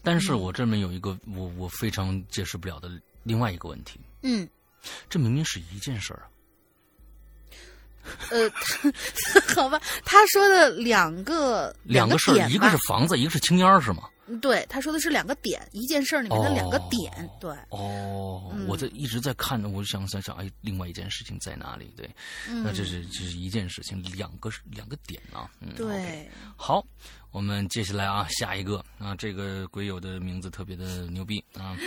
[0.03, 2.91] 但是我这边有一个我我非常解释不了的
[3.23, 3.99] 另外一个问题。
[4.21, 4.47] 嗯，
[5.09, 6.29] 这明明是一件事儿啊。
[8.29, 8.49] 呃，
[9.55, 14.03] 好吧，他说的两个两个事儿，一个是房子，一个是青烟，是吗？
[14.41, 17.29] 对，他说的是两个点，一件事儿里面的两个点。
[17.41, 21.93] 对，哦，我在一直在看着，我就想想想，哎，另外一件事情在哪里？
[21.97, 22.09] 对，
[22.63, 25.49] 那这是这是一件事情，两个两个点啊。
[25.59, 26.83] 嗯，对，好，
[27.31, 31.77] 我们接下来啊，下一个啊，这个鬼友的名字特别的牛逼啊。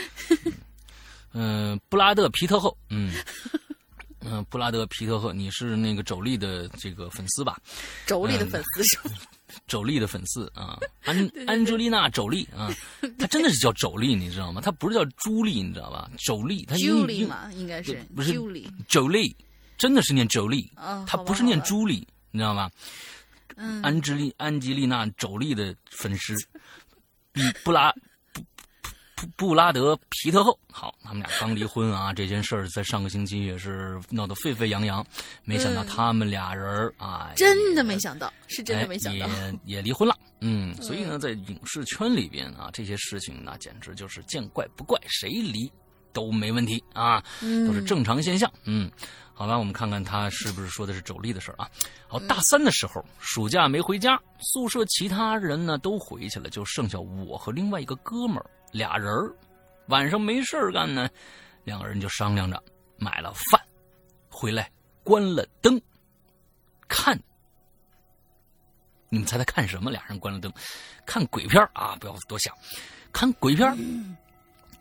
[1.32, 3.12] 嗯，布拉德皮特后，嗯，
[4.28, 7.58] 嗯，布拉德皮特赫，你是那个肘力的这个粉丝吧？
[8.06, 8.98] 肘力的粉丝是
[9.66, 12.68] 肘力的粉丝啊， 安安吉丽娜肘力啊，
[13.18, 14.60] 他真的是叫肘力，你知道吗？
[14.60, 16.10] 他不是叫朱莉，你知道吧？
[16.18, 18.32] 肘力，他朱莉嘛，应该是不是？
[18.88, 19.34] 肘力
[19.78, 22.70] 真的是念肘力，啊，他不是念朱莉，你知道吗？
[23.58, 26.34] 嗯安吉丽安吉丽娜·肘力的粉丝，
[27.32, 27.90] 比布拉
[29.16, 35.04] 布布布拉德皮特后，好，他们俩刚离婚啊， 这件事儿在上个星期也是闹得沸沸扬扬，
[35.44, 39.26] 没想到嗯他们俩人儿啊，真的没想到，是真的哎没想到。
[39.26, 40.14] 也也离婚了。
[40.40, 45.70] 嗯， 所以呢，在影视圈里边啊，这些事情那简直就是见怪不怪，谁离
[46.12, 48.52] 都没问题啊，嗯都是正常现象。
[48.64, 48.90] 嗯，
[49.32, 51.68] 好了，我们看看他是不是说的是周丽的事儿啊。
[52.06, 58.46] 好，大三的时候，暑假没回家，宿舍其他人呢都回去了，就剩下我和另外一个哥们儿
[58.76, 59.34] 俩人儿。
[59.86, 61.08] 晚上没事干呢，
[61.64, 62.62] 两个人就商量着
[62.98, 63.60] 买了饭，
[64.28, 64.70] 回来
[65.04, 65.80] 关了灯，
[66.88, 67.16] 看
[69.08, 69.90] 你们猜他看什么？
[69.90, 70.52] 俩人关了灯，
[71.06, 71.96] 看鬼片啊！
[72.00, 72.52] 不要多想，
[73.12, 73.76] 看鬼片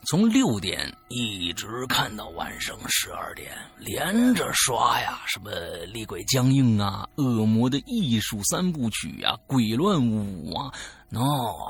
[0.08, 5.50] 从六点一直看到晚上十二点，连着刷呀，什么
[5.86, 10.72] 《厉鬼僵硬》啊，《恶魔的艺术三部曲》啊，《鬼乱舞》啊，
[11.10, 11.20] 那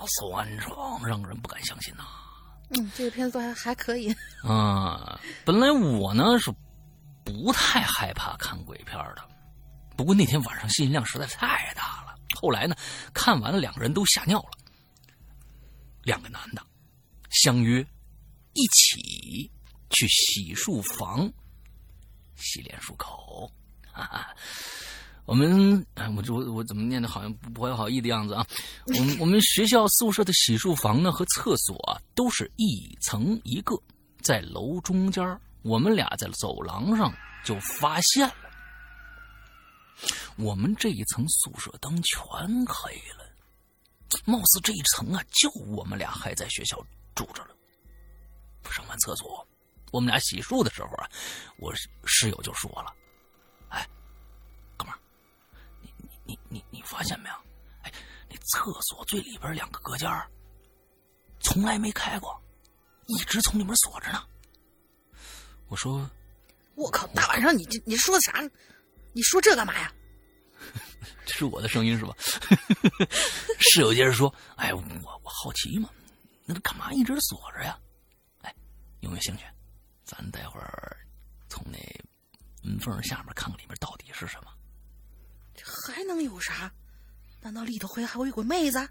[0.07, 2.03] 酸爽，让人不敢相信呐、
[2.71, 4.13] 嗯，这个片子还还可以。
[4.43, 6.53] 啊，本来我呢是
[7.23, 9.23] 不太害怕看鬼片的，
[9.95, 12.13] 不过那天晚上信息量实在太大了。
[12.35, 12.75] 后来呢，
[13.13, 14.49] 看完了，两个人都吓尿了。
[16.03, 16.61] 两个男的
[17.29, 17.85] 相约
[18.55, 19.51] 一起
[19.91, 21.31] 去洗漱房
[22.35, 23.49] 洗脸漱口。
[23.91, 24.35] 哈哈，
[25.25, 28.45] 我们哎，我我我怎么念的好像不怀好意的样子啊？
[28.87, 33.73] 我们我们学校宿舍的洗漱房呢和厕所啊都是一层一个，
[34.21, 35.23] 在楼中间
[35.61, 37.13] 我们俩在走廊上
[37.45, 38.35] 就发现了，
[40.35, 42.21] 我们这一层宿舍灯全
[42.65, 43.31] 黑了，
[44.25, 46.77] 貌似这一层啊就我们俩还在学校
[47.15, 47.54] 住着了。
[48.71, 49.47] 上完厕所，
[49.91, 51.09] 我们俩洗漱的时候啊，
[51.57, 51.73] 我
[52.05, 52.93] 室友就说了
[53.69, 53.87] ：“哎，
[54.77, 54.99] 哥们儿，
[55.81, 57.35] 你你你你你发现没有？
[57.83, 57.91] 哎，
[58.29, 60.29] 那厕所最里边两个隔间儿
[61.39, 62.41] 从来没开过，
[63.07, 64.23] 一直从里面锁着呢。”
[65.67, 66.09] 我说
[66.75, 68.33] 我靠，大晚上你这你说的啥？
[69.13, 69.93] 你说这干嘛呀
[71.25, 72.13] ？：“这是我的声音是吧？”
[73.59, 74.83] 室友接着说：“哎，我
[75.23, 75.89] 我好奇嘛，
[76.45, 77.79] 那他干嘛一直锁着呀？
[79.05, 79.43] 哎，有没有兴趣？
[80.03, 80.97] 咱待会儿
[81.47, 81.77] 从那
[82.63, 84.51] 门缝下面看看里面到底是什么。”
[85.63, 86.71] 还能有啥？
[87.39, 88.89] 难道里头会还会有个妹子？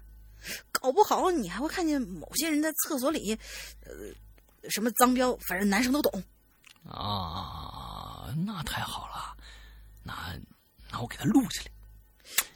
[0.71, 3.37] 搞不好你还会看见某些人在厕所里，
[3.81, 6.23] 呃，什么脏标，反正男生都懂。
[6.85, 9.35] 啊，那太好了，
[10.03, 10.33] 那
[10.91, 11.71] 那我给他录下来。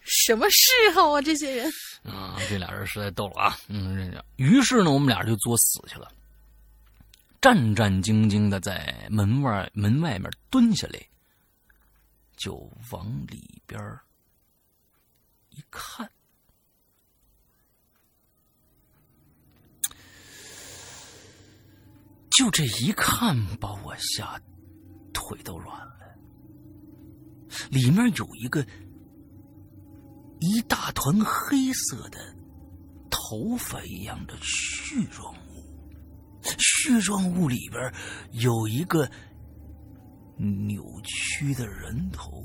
[0.01, 1.71] 什么嗜好啊，这些人！
[2.03, 3.59] 啊，这俩人实在逗了啊！
[3.67, 6.11] 嗯，于是呢，我们俩就作死去了，
[7.41, 10.99] 战战兢兢的在门外门外面蹲下来，
[12.35, 12.55] 就
[12.91, 13.81] 往里边
[15.49, 16.09] 一看，
[22.31, 24.39] 就这一看，把我吓
[25.13, 25.95] 腿都软了。
[27.71, 28.65] 里面有一个
[30.39, 32.35] 一大团黑色的
[33.09, 35.33] 头发一样的絮状，
[36.43, 37.93] 絮状物里边
[38.31, 39.09] 有一个
[40.37, 42.43] 扭曲的人头。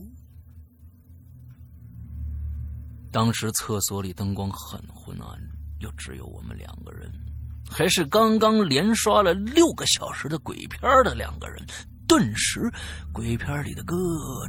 [3.12, 5.28] 当时厕所里灯光很昏暗，
[5.78, 7.08] 又只有我们两个人，
[7.70, 11.64] 还是刚刚连刷了六个小时的鬼片的两个人。
[12.06, 12.70] 顿时，
[13.14, 13.96] 鬼片里的各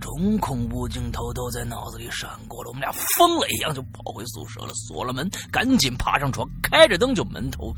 [0.01, 2.69] 种恐怖镜头都在脑子里闪过了。
[2.69, 7.73] 我们俩疯了一样就跑回宿舍了，锁了门，赶紧爬上床，开着灯就门头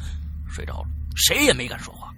[0.49, 2.13] 睡着了，谁也没敢说话。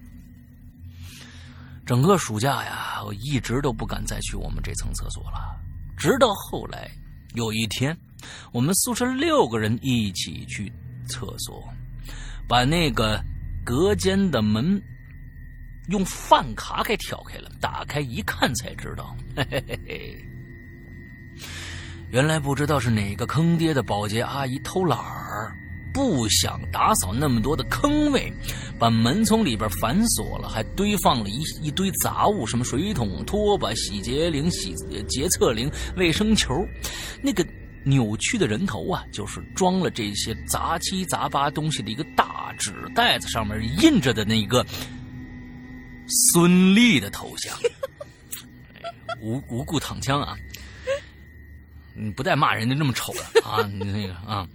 [1.86, 5.60] 整个暑假呀，我一直都不敢再去我们这层厕所了。
[5.98, 6.92] 直到后来
[7.34, 7.98] 有一天，
[8.52, 10.72] 我们宿舍六个人一起去
[11.08, 11.68] 厕所，
[12.48, 13.20] 把那个
[13.66, 14.80] 隔间的门
[15.88, 20.26] 用饭卡给挑开了，打开一看才知道，嘿嘿嘿嘿，
[22.12, 25.56] 原来不知道是哪个坑爹的保洁阿姨偷懒儿，
[25.94, 28.32] 不想打扫那么多的坑位，
[28.78, 34.74] 把门从里边反锁了，还堆放了一一堆杂物，什么水桶、拖把、洗洁灵、洗
[35.08, 36.54] 洁厕灵、卫生球，
[37.22, 37.46] 那个。
[37.86, 44.64] 扭曲的人头啊，就是装了这些杂七杂八东西的一个大纸袋子，上面印着的那个
[46.34, 47.58] 孙俪的头像，
[49.24, 50.36] 无无故躺枪啊！
[51.96, 53.66] 你不带骂人家那么丑的啊！
[53.66, 54.46] 你那个啊，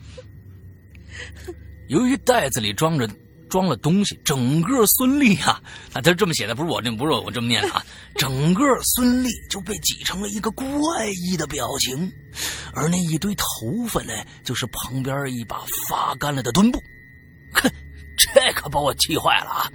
[1.88, 3.08] 由于袋子里装着
[3.48, 5.62] 装了东西，整个孙俪啊，
[5.92, 7.84] 啊，他这么写的，不是我这不是我这么念的啊，
[8.16, 12.10] 整个孙俪就被挤成了一个怪异的表情，
[12.72, 14.12] 而那一堆头发呢，
[14.44, 16.82] 就是旁边一把发干了的墩布。
[17.52, 17.70] 哼，
[18.16, 19.70] 这可把我气坏了啊！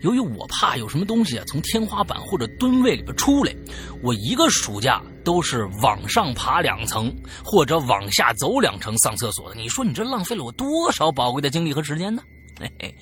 [0.00, 3.54] 由于我怕有什么东西啊从天花板或者蹲位里边出来，
[4.02, 7.14] 我一个暑假都是往上爬两层
[7.44, 9.56] 或者往下走两层上厕所的。
[9.56, 12.22] 你说你这浪费了我多少宝贵的精力和时间呢？
[12.58, 12.94] 嘿嘿，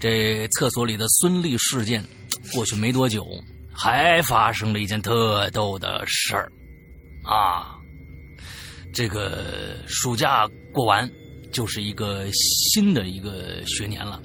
[0.00, 2.04] 这厕所里的孙俪事件
[2.52, 3.26] 过去没多久，
[3.72, 6.52] 还发生了一件特逗的事儿
[7.24, 7.78] 啊！
[8.92, 11.10] 这个暑假过完，
[11.50, 14.20] 就是一个新的一个学年了。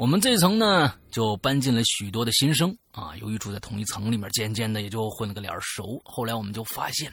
[0.00, 3.14] 我们这层呢，就搬进了许多的新生啊。
[3.18, 6.00] 由于住在同一层里面，渐渐的也就混了个脸熟。
[6.06, 7.12] 后来我们就发现，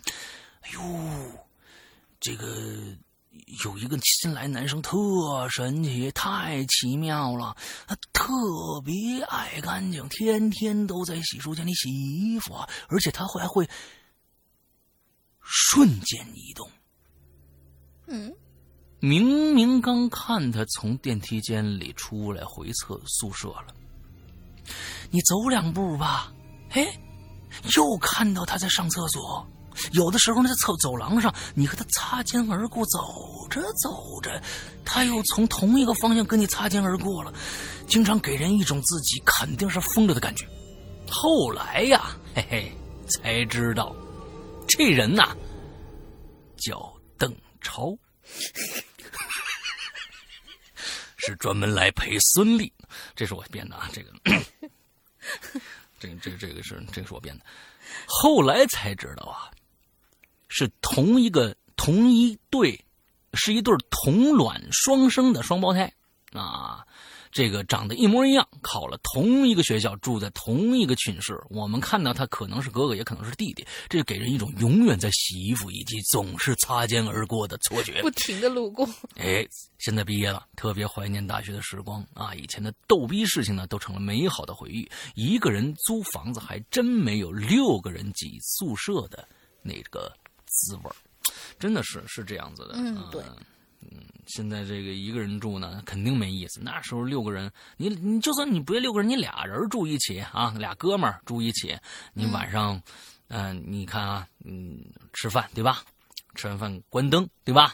[0.62, 0.80] 哎呦，
[2.22, 2.48] 这个
[3.66, 4.98] 有一个新来男生特
[5.50, 7.54] 神奇，太奇妙了。
[7.88, 8.32] 他特
[8.86, 12.56] 别爱干净，天天都在洗漱间里洗衣服，
[12.88, 13.70] 而且他还会
[15.42, 16.72] 瞬间移动。
[18.06, 18.34] 嗯。
[19.00, 23.68] 明明刚看他从电梯间里出来回厕宿舍了，
[25.12, 26.34] 你走两步吧，
[26.72, 27.00] 哎，
[27.76, 29.46] 又看到他在上厕所。
[29.92, 34.42] 有的时候呢，在走走廊上，你和他擦肩而过，走着走着，
[34.84, 37.32] 他又从同一个方向跟你擦肩而过了，
[37.88, 40.48] 经常给人一种自己肯定是疯了的感觉。
[41.08, 42.72] 后来呀，嘿嘿，
[43.08, 43.96] 才知道，
[44.68, 45.38] 这人呐，
[46.58, 47.32] 叫邓
[47.62, 47.96] 超。
[51.28, 52.72] 是专门来陪孙俪，
[53.14, 53.90] 这是我编的啊！
[53.92, 54.14] 这个，
[56.00, 57.46] 这个，这个，这个是这个是我编的。
[58.06, 59.52] 后来才知道啊，
[60.48, 62.82] 是同一个同一对，
[63.34, 65.92] 是一对同卵双生的双胞胎
[66.32, 66.88] 啊。
[67.38, 71.40] 这个长得一模一样，考了同一个学校，住在同一个寝室。
[71.52, 78.02] 我们看到他可能是哥哥，也可能是弟弟，这就给人一种永远在洗衣服以及总是擦肩而过的错觉。
[78.02, 78.90] 不停的路过。
[79.18, 82.34] 哎，现在毕业了，特别怀念大学的时光啊！
[82.34, 84.90] 以前的逗逼事情呢，都成了美好的回忆。
[85.14, 89.24] 一个人租房子还真没有六个人挤宿舍的
[89.62, 90.12] 那个
[90.48, 90.90] 滋味
[91.60, 92.72] 真的是是这样子的。
[92.78, 93.22] 嗯，对。
[93.82, 96.60] 嗯，现在这个一个人住呢，肯定没意思。
[96.62, 101.78] 那时候六个人，你你就算你不六个人，你俩人住一起啊，俩哥们儿住一起，
[102.14, 102.82] 你晚上，
[103.28, 105.84] 嗯，你看啊，嗯，吃饭对吧？
[106.36, 107.74] 吃完饭关灯对吧？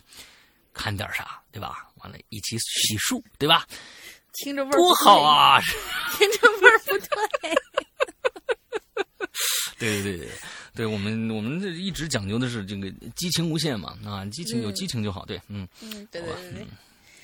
[0.74, 1.88] 看点啥对吧？
[1.98, 3.66] 完了，一起洗漱对吧？
[4.34, 5.62] 听着味儿多好啊！
[6.18, 7.08] 听着味儿不对。
[9.78, 10.30] 对对对对。
[10.76, 16.68] 对我们，我们这一直讲究的是这个激情无限嘛，啊，激情有激情就好，对，嗯，嗯，对对对对，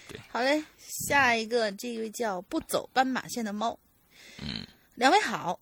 [0.10, 3.78] 对，好嘞，下一个这位叫不走斑马线的猫，
[4.42, 5.60] 嗯，两位好，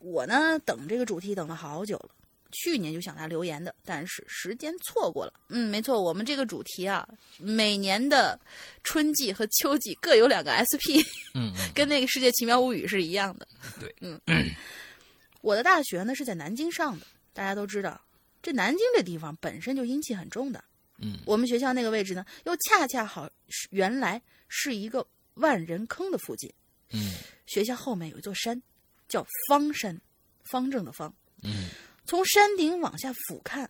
[0.00, 2.10] 我呢等这个主题等了好久了，
[2.50, 7.08] 去年就想来留言的，但是时间错过了，嗯，没错，我们这个主题啊，
[7.38, 8.36] 每年的
[8.82, 10.98] 春季和秋季各有两个 SP，
[11.34, 13.46] 嗯，跟那个世界奇妙物语是一样的，
[13.78, 14.20] 对，嗯，
[15.40, 17.06] 我的大学呢是在南京上的。
[17.38, 18.04] 大家都知道，
[18.42, 20.64] 这南京这地方本身就阴气很重的。
[20.96, 26.52] 嗯，我们学校那个位置呢，又恰恰好是原来是一个万人坑的附近。
[26.90, 27.12] 嗯，
[27.46, 28.60] 学校后面有一座山，
[29.06, 29.96] 叫方山，
[30.50, 31.14] 方正的方。
[31.44, 31.68] 嗯，
[32.06, 33.64] 从山顶往下俯瞰，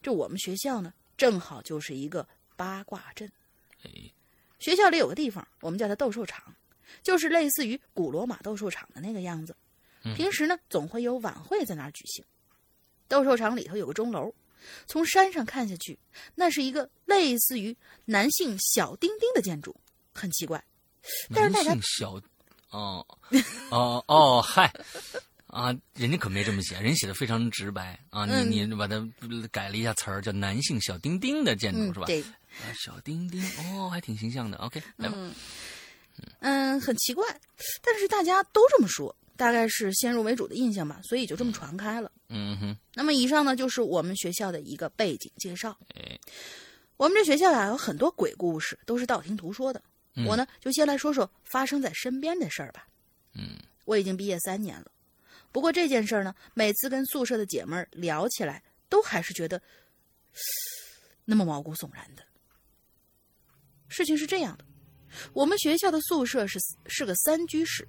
[0.00, 2.24] 这我们学校呢，正好就是一个
[2.54, 3.28] 八卦阵。
[3.82, 3.90] 哎，
[4.60, 6.54] 学校里有个地方，我们叫它斗兽场，
[7.02, 9.56] 就是类似于古罗马斗兽场的那个样子。
[10.14, 12.24] 平时呢，总会有晚会在那儿举行。
[13.14, 14.34] 斗兽场里头有个钟楼，
[14.86, 15.96] 从山上看下去，
[16.34, 19.76] 那是一个类似于男性小丁丁的建筑，
[20.12, 20.62] 很奇怪。
[21.32, 22.20] 但是大家小，
[22.70, 23.06] 哦
[23.70, 24.68] 哦哦，嗨
[25.46, 28.26] 啊，人家可没这么写，人写的非常直白啊。
[28.26, 29.08] 你你把它
[29.52, 32.06] 改了一下词儿，叫男性小丁丁的建筑是吧？
[32.06, 34.58] 对，啊小丁丁哦，还挺形象的。
[34.58, 35.16] OK，来吧。
[36.40, 37.24] 嗯，很奇怪，
[37.80, 39.14] 但是大家都这么说。
[39.36, 42.10] 大概是先入为主的印象吧，所以就这么传开了。
[42.28, 42.76] 嗯哼。
[42.94, 45.76] 那么以上呢，就是我们学校的一个背景介绍。
[46.96, 49.82] 我们这学校呀，有很多鬼故事，都是道听途说的。
[50.26, 52.86] 我呢，就先来说说发生在身边的事儿吧。
[53.34, 53.58] 嗯。
[53.84, 54.90] 我已经毕业三年了，
[55.52, 59.60] 不过这件事儿呢，每次跟宿舍的姐们儿聊起来，都还是觉得
[61.24, 62.22] 那么毛骨悚然的。
[63.88, 64.64] 事情是这样的，
[65.32, 67.86] 我们学校的宿舍是是个三居室。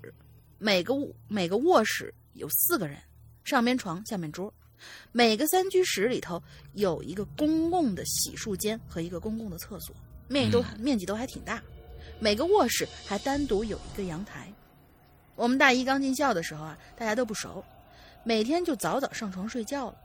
[0.58, 2.98] 每个卧每个卧室有四个人，
[3.44, 4.54] 上边床，下面桌。
[5.12, 6.42] 每个三居室里头
[6.74, 9.96] 有一个公共的洗漱间和一个公共的厕所，
[10.28, 11.62] 面积都面积都还挺大。
[12.20, 14.52] 每个卧室还单独有一个阳台。
[15.36, 17.64] 我们大一刚进校的时候啊，大家都不熟，
[18.24, 19.98] 每天就早早上床睡觉了。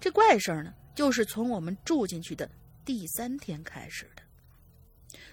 [0.00, 2.48] 这怪事儿呢，就是从我们住进去的
[2.84, 4.22] 第三天开始的。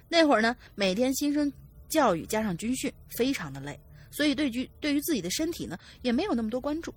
[0.07, 1.51] 那会儿呢，每天新生
[1.87, 3.79] 教育加上军训，非常的累，
[4.15, 6.93] 所以对于对于自己的身体呢，也没有那么多关注。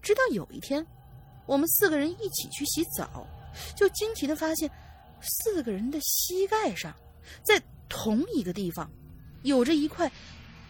[0.00, 0.86] 直到有一天，
[1.46, 3.26] 我们四个人一起去洗澡，
[3.76, 4.70] 就惊奇的发现，
[5.20, 6.94] 四个人的膝盖上，
[7.42, 8.88] 在同一个地方，
[9.42, 10.10] 有着一块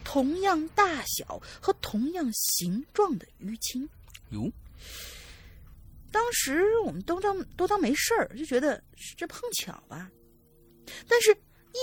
[0.02, 3.86] 同样大小和同样形状的淤青。
[4.30, 4.50] 哟，
[6.10, 8.82] 当时我们都当都当没事儿，就觉得
[9.16, 10.10] 这碰巧吧。
[11.06, 11.36] 但是，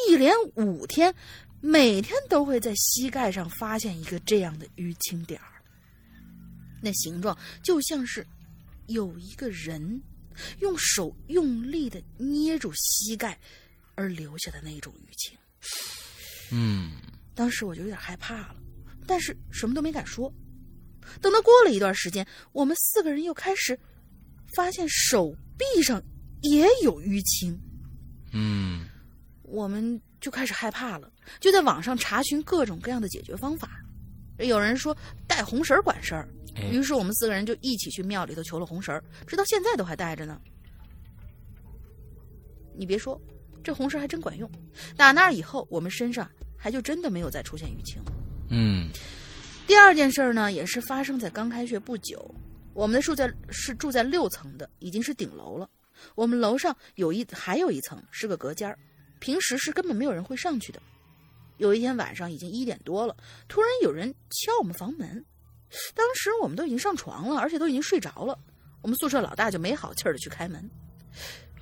[0.08, 1.14] 一连五天，
[1.62, 5.62] 每天都会在膝盖上发现一个这样的淤青点儿。
[6.82, 8.26] 那形状就像是
[8.88, 10.02] 有一个人
[10.60, 13.38] 用手用力的捏住膝盖
[13.96, 15.38] 而留下的那种淤青。
[16.52, 16.92] 嗯，
[17.34, 18.56] 当时我就有点害怕了，
[19.06, 20.32] 但是什么都没敢说。
[21.22, 23.78] 等到过了一段时间，我们四个人又开始
[24.56, 26.02] 发现手臂上
[26.42, 27.60] 也有淤青。
[28.32, 28.88] 嗯，
[29.42, 33.70] 我们就开始害怕了，就在网上查询各种各样的解决方法。
[34.40, 34.96] 有人说
[35.28, 36.30] 带红绳管事儿，
[36.72, 40.40] 于是我们四个人就一起去庙里头求了红绳，直到现在都还带着呢。
[42.76, 43.20] 你别说，
[43.64, 44.48] 这红绳还真管用。
[44.96, 48.00] 打那以后，我们身上还就真的没有再出现淤青。
[48.50, 48.90] 嗯，
[49.66, 52.34] 第二件事呢，也是发生在刚开学不久。
[52.76, 55.68] 我们的住在是住在六层的，已经是顶楼了。
[56.14, 58.78] 我们楼上有一还有一层是个隔间
[59.20, 60.82] 平时是根本没有人会上去的。
[61.58, 63.16] 有一天晚上已经一点多了，
[63.48, 65.26] 突然有人敲我们房门。
[65.96, 68.38] 当时我们都已经上床了，而且都已经睡着了。
[68.82, 70.70] 我们宿舍老大就没好气儿的去开门，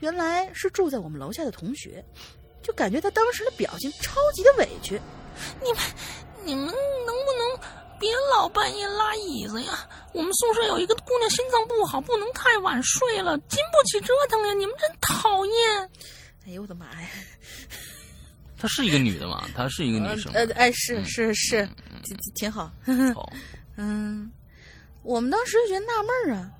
[0.01, 2.03] 原来是住在我们楼下的同学，
[2.61, 5.01] 就感觉他当时的表情超级的委屈。
[5.63, 5.81] 你们，
[6.43, 6.73] 你们能
[7.25, 7.59] 不能
[7.99, 9.89] 别老半夜拉椅子呀？
[10.13, 14.53] 我们宿舍有一个姑娘心脏不好，不能太晚睡了，经不起折腾呀！
[14.53, 15.89] 你们真讨厌！
[16.45, 17.09] 哎呦我的妈呀！
[18.57, 19.47] 她是一个女的嘛？
[19.55, 20.31] 她是一个女生。
[20.33, 21.67] 呃，哎，是是是，
[22.03, 22.71] 挺挺好。
[23.13, 23.31] 好，
[23.77, 24.31] 嗯，
[25.01, 26.51] 我们当时就觉得纳闷儿啊，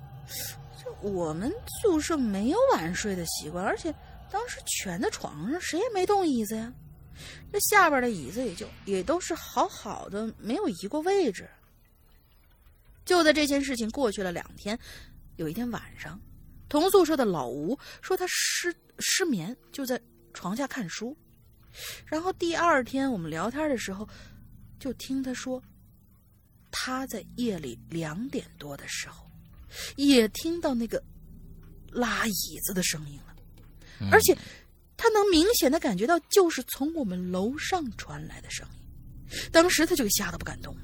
[0.82, 3.94] 这我们宿舍没有晚睡的习惯，而且
[4.30, 6.72] 当时全在床上，谁也没动椅子呀。
[7.50, 11.48] 这下边的椅子也就也都是好好的，没有移过位置。
[13.06, 14.78] 就在这件事情过去了两天，
[15.36, 16.20] 有一天晚上，
[16.68, 20.00] 同宿舍的老吴说他失失眠，就在
[20.32, 21.16] 床下看书。
[22.06, 24.08] 然后第二天我们聊天的时候，
[24.78, 25.62] 就听他说，
[26.70, 29.30] 他在夜里两点多的时候，
[29.96, 31.02] 也听到那个
[31.90, 34.36] 拉椅子的声音了，而且
[34.96, 39.40] 他能明显的感觉到就是从我们楼上传来的声音。
[39.52, 40.82] 当时他就吓得不敢动了。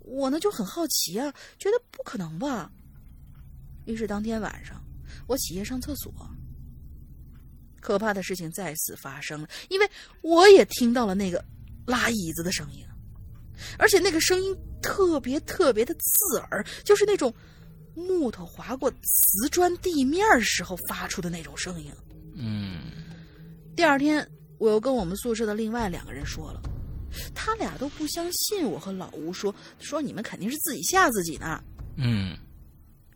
[0.00, 2.70] 我呢就很好奇啊，觉得不可能吧。
[3.86, 4.82] 于是当天晚上，
[5.26, 6.12] 我起夜上厕所。
[7.88, 11.42] 可怕的事情再次发生了，因为我也听到了那个
[11.86, 12.84] 拉椅子的声音，
[13.78, 17.32] 而且那个声音特别特别的刺耳，就是那种
[17.94, 21.90] 木头划过瓷砖地面时候发出的那种声音。
[22.34, 22.92] 嗯，
[23.74, 26.60] 第二天我又跟我们宿舍的另外两个人说了，
[27.34, 31.64] 他俩都不相信我和老吴说，说你们肯定是自己吓自己呢。
[31.96, 32.36] 嗯，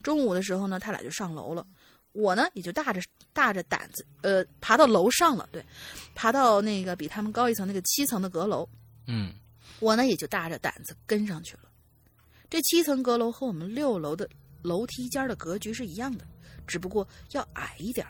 [0.03, 1.63] 中午的时候呢，他俩就上楼了。
[2.13, 3.01] 我呢，也就大着
[3.33, 5.49] 大着胆子，呃，爬到楼上了。
[5.51, 5.65] 对，
[6.15, 8.69] 爬到那个比他们高一层那个七层的阁楼。
[9.07, 9.33] 嗯，
[9.81, 11.63] 我呢也就大着胆子跟上去了。
[12.51, 14.29] 这七层阁楼和我们六楼的
[14.61, 16.27] 楼梯间的格局是一样的，
[16.67, 18.07] 只不过要矮一点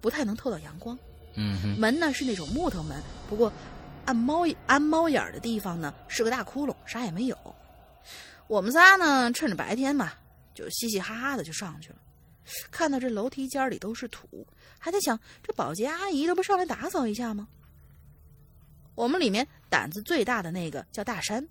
[0.00, 0.98] 不太能透到阳光。
[1.34, 3.50] 嗯，门呢是那种木头门，不过
[4.04, 7.36] 按猫按猫眼的地方呢是个大窟窿，啥也没有。
[8.46, 10.12] 我们仨呢趁着白天嘛，
[10.54, 11.96] 就嘻嘻哈哈的就上去了。
[12.70, 14.46] 看到这楼梯间里都是土，
[14.78, 17.48] 还在想这保洁阿姨都不上来打扫一下吗？
[18.94, 21.46] 我们里面胆子最大的那个叫大山，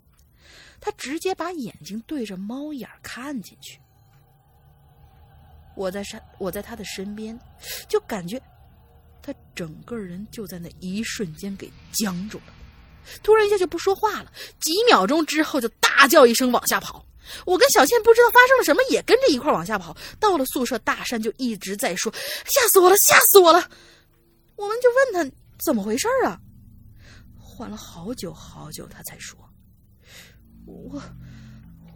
[0.80, 3.80] 他直接把眼睛对着猫眼看进去。
[5.76, 7.38] 我在山，我在他的身边，
[7.88, 8.42] 就感觉
[9.22, 12.54] 他整个人就在那一瞬间给僵住了，
[13.22, 17.05] 突然一下就不说话了，几秒钟之后就大叫一声往下跑。
[17.44, 19.96] 我跟小倩不知道发生了什么，也跟着一块往下跑。
[20.20, 22.12] 到了宿舍，大山就一直在说
[22.46, 23.70] ：“吓死我了，吓死我了！”
[24.56, 26.40] 我们就问他怎么回事啊？
[27.38, 29.38] 缓了好久好久，他才说
[30.66, 31.02] ：“我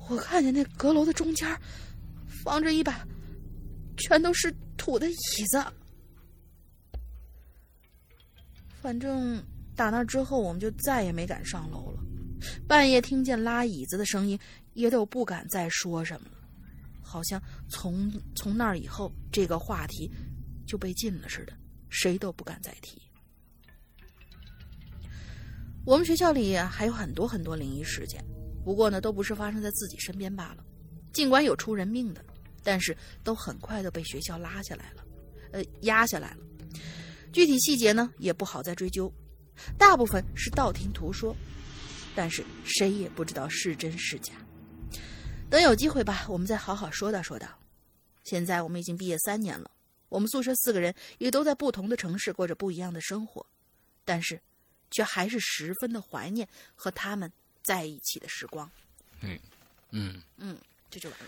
[0.09, 1.49] 我看见那阁楼的中间
[2.45, 3.07] 放着一把
[3.97, 5.15] 全都是土的椅
[5.51, 5.65] 子。
[8.83, 9.45] 反正
[9.77, 12.01] 打那之后，我们就再也没敢上楼了。
[12.67, 14.39] 半夜听见拉椅子的声音。
[14.81, 16.39] 也都不敢再说什么了。
[17.03, 20.11] 好像从从那以后，这个话题
[20.67, 21.53] 就被禁了似的，
[21.89, 23.01] 谁都不敢再提。
[25.85, 28.25] 我们学校里还有很多很多灵异事件，
[28.65, 30.65] 不过呢，都不是发生在自己身边罢了。
[31.13, 32.25] 尽管有出人命的，
[32.63, 35.05] 但是都很快的被学校拉下来了，
[35.53, 36.37] 呃，压下来了。
[37.33, 39.13] 具体细节呢，也不好再追究，
[39.77, 41.35] 大部分是道听途说，
[42.15, 44.35] 但是谁也不知道是真是假。
[45.51, 47.49] 等有机会吧，我们再好好说道说道。
[48.23, 49.69] 现在我们已经毕业三年了，
[50.09, 53.45] 我们宿舍四个人也都在不同的城市过着不一样的生活，
[54.05, 54.41] 但是，
[54.93, 56.47] 却还是十分的怀念
[56.77, 57.31] 和他们
[57.65, 58.71] 在一起的时光。
[59.23, 59.37] 嗯
[59.91, 60.57] 嗯嗯，
[60.89, 61.27] 这就完了。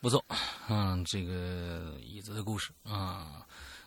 [0.00, 0.24] 不错，
[0.68, 3.44] 嗯，这个椅子的故事啊，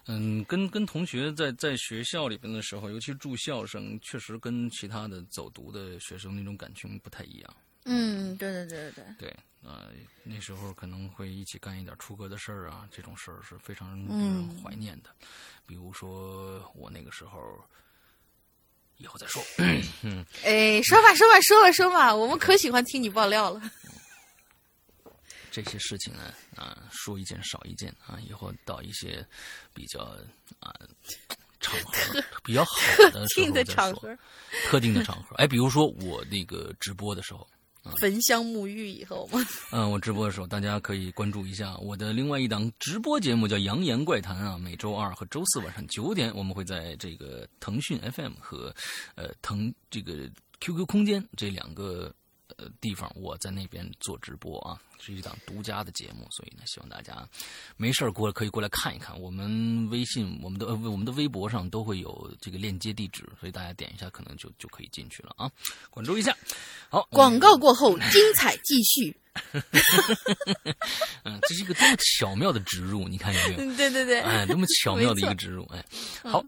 [0.08, 7.56] 嗯，跟跟同学在在学校里边的时候，尤其住校生，确实跟其他的走读的学生那种感情不太一样。
[7.86, 9.90] 嗯，对对对对对，呃、
[10.24, 15.10] 那时候可能会一起干一点出格的事儿啊，这种事儿是非常令人怀念的。
[15.66, 17.40] 比如说我那个时候，
[18.98, 19.42] 以后再说。
[20.04, 23.62] 嗯，哎，说吧说吧说吧说吧，我们可喜欢听你爆料了。
[25.52, 29.26] 这些事情呢，啊，说一件少一件啊，以后到一些
[29.74, 30.02] 比较
[30.60, 30.72] 啊
[31.60, 32.72] 场合比较好
[33.12, 34.18] 的时特定的场合，
[34.70, 37.48] 特定的场合，哎，比如说我那个直播的时候，
[38.00, 39.40] 焚香沐浴以后吗，
[39.72, 44.58] 嗯，我直播的时候，大家可以关注一下我的另外一档直播节目，叫《扬言怪谈》啊。
[44.58, 48.74] 每周二和周四晚上九点，我们会在这个腾讯 FM 和
[49.16, 52.14] 呃腾这个 QQ 空间这两个
[52.58, 57.28] 呃地方，我在那边做直播啊，是一档独家的节目，所以呢，希望大家
[57.78, 59.20] 没事儿过来可以过来看一看。
[59.20, 65.50] 我们微信、我们的呃我们的微博上都会有这个链接地址，所以大家点一下，可能就就可以进去了啊，
[65.90, 66.36] 关注一下。
[66.90, 69.16] 好，广告过后，精彩继续。
[71.24, 73.60] 嗯，这是一个多么巧妙的植入，你看有没有？
[73.60, 75.64] 嗯，对对对，哎，多么巧妙的一个植入！
[75.72, 75.86] 哎，
[76.24, 76.44] 好，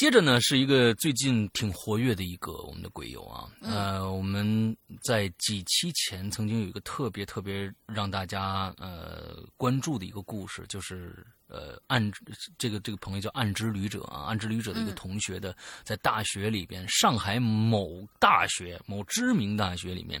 [0.00, 12.10] 接着呢是一个最近挺活跃的一个我们的鬼友啊，呃，我们在几期前曾经有一个特别特别让大家呃关注的一个故事，就是呃暗
[12.56, 20.18] 这个这个朋友叫暗之旅者啊，暗之旅者的一个同学的，在大学里边，上海某大学某知名大学里面。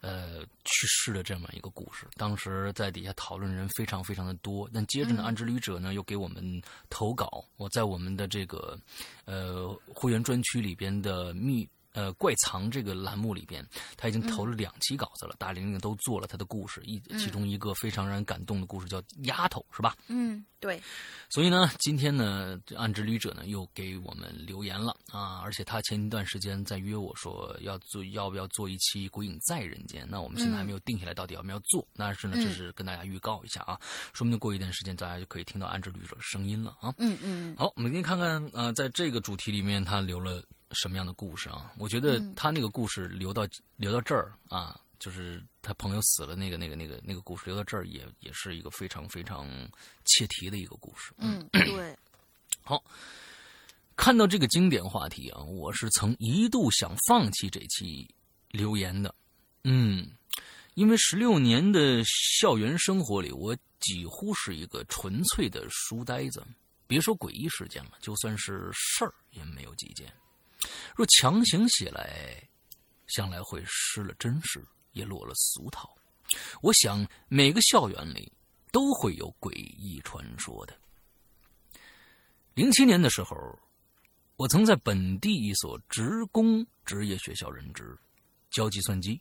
[0.00, 4.68] 呃，去世的这么一个故事，当时在底下讨论人非常非常的多。
[4.72, 8.78] 但接着呢，安之旅者呢又给我们投稿，我在我们的这个
[9.26, 13.66] 呃会员专区里边的密呃怪藏这个栏目里边，
[13.96, 19.96] 他已经投了两期稿子了，大玲玲都做了他的故事，一其中一个非常让人感动的故事叫丫头，是吧？
[20.08, 20.80] 嗯，对，
[21.28, 25.40] 所以呢，今天呢，这暗之旅者呢又给我们留言了啊！
[25.42, 30.04] 而且他前一段时间在约我说要做，要不要做一期《鬼影在人间》？
[30.08, 31.86] 那我们现在还没有定下来到底要不要做。
[31.96, 33.78] 但是呢，这是跟大家预告一下啊，
[34.12, 36.94] 说不定过一段时间大家就可以听到暗之旅者的声音了啊！
[36.98, 40.42] 嗯嗯好，我们给你看看啊、呃在这个主题里面他留了
[40.72, 41.72] 什么样的故事啊？
[41.78, 43.46] 我觉得他那个故事留到
[43.76, 49.48] 留到这儿啊，就是他朋友死了那个那个那个那个故事留到这儿也也是一个非常非常
[50.04, 51.12] 切题的一个故事。
[51.18, 51.96] 嗯， 对，
[52.62, 52.82] 好，
[53.96, 58.08] 看到这个经典话题啊，我是曾一度想放弃这期
[58.50, 59.14] 留言的。
[59.64, 60.08] 嗯，
[60.74, 62.02] 因为十六年的
[62.38, 66.46] 校园生活里，我几乎是一个纯粹的书呆子。
[66.86, 70.12] 别说诡异事件了，就算是事儿也没有几件。
[70.94, 72.42] 若强行写来，
[73.06, 75.96] 向来会失了真实，也落了俗套。
[76.60, 78.32] 我想每个校园里
[78.70, 80.76] 都会有诡异传说的。
[82.54, 83.36] 零七年的时候，
[84.36, 87.98] 我曾在本地一所职工职业学校任职，
[88.50, 89.20] 教计算机。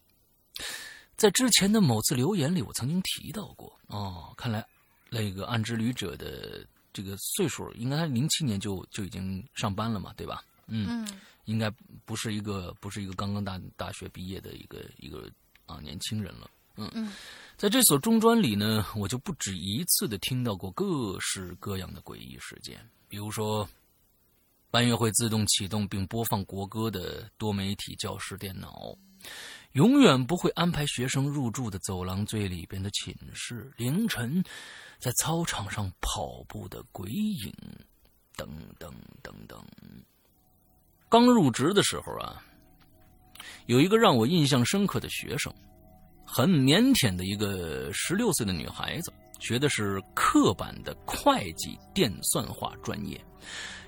[1.16, 3.78] 在之前的某次留言里，我曾经提到过。
[3.88, 4.66] 哦，看来
[5.10, 10.44] 那个暗之旅者的这个岁数，应该零七年就就已经上班了嘛，对吧？
[10.70, 11.20] 嗯，嗯。
[11.46, 11.70] 应该
[12.06, 15.28] 不是一个不是一个刚刚大大学毕业的一个一个
[15.66, 16.50] 啊年轻人了。
[16.76, 16.90] 嗯。
[16.94, 17.12] 嗯，
[17.58, 23.68] 在这所中专里呢，我就不止一次的听到过各式各样的诡异事件，比如说，
[24.70, 28.96] 班乐会自动启动并播放国歌的多媒体教室电脑，
[29.72, 34.44] 永远不会安排学生入住的走廊最里边的寝室，凌晨
[35.00, 37.52] 在操场上跑步的鬼影，
[38.38, 38.48] 等
[38.78, 38.94] 等
[39.24, 39.66] 等等。
[41.10, 42.42] 刚入职的时候啊，
[43.66, 45.52] 有一个让我印象深刻的学生。
[46.32, 53.20] 很腼腆的一个十六岁的女孩子，学的是刻板的会计电算化专业，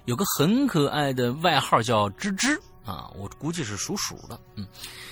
[0.06, 4.68] 有个很可爱的外号叫“芝芝”啊，我估计是属鼠的，嗯，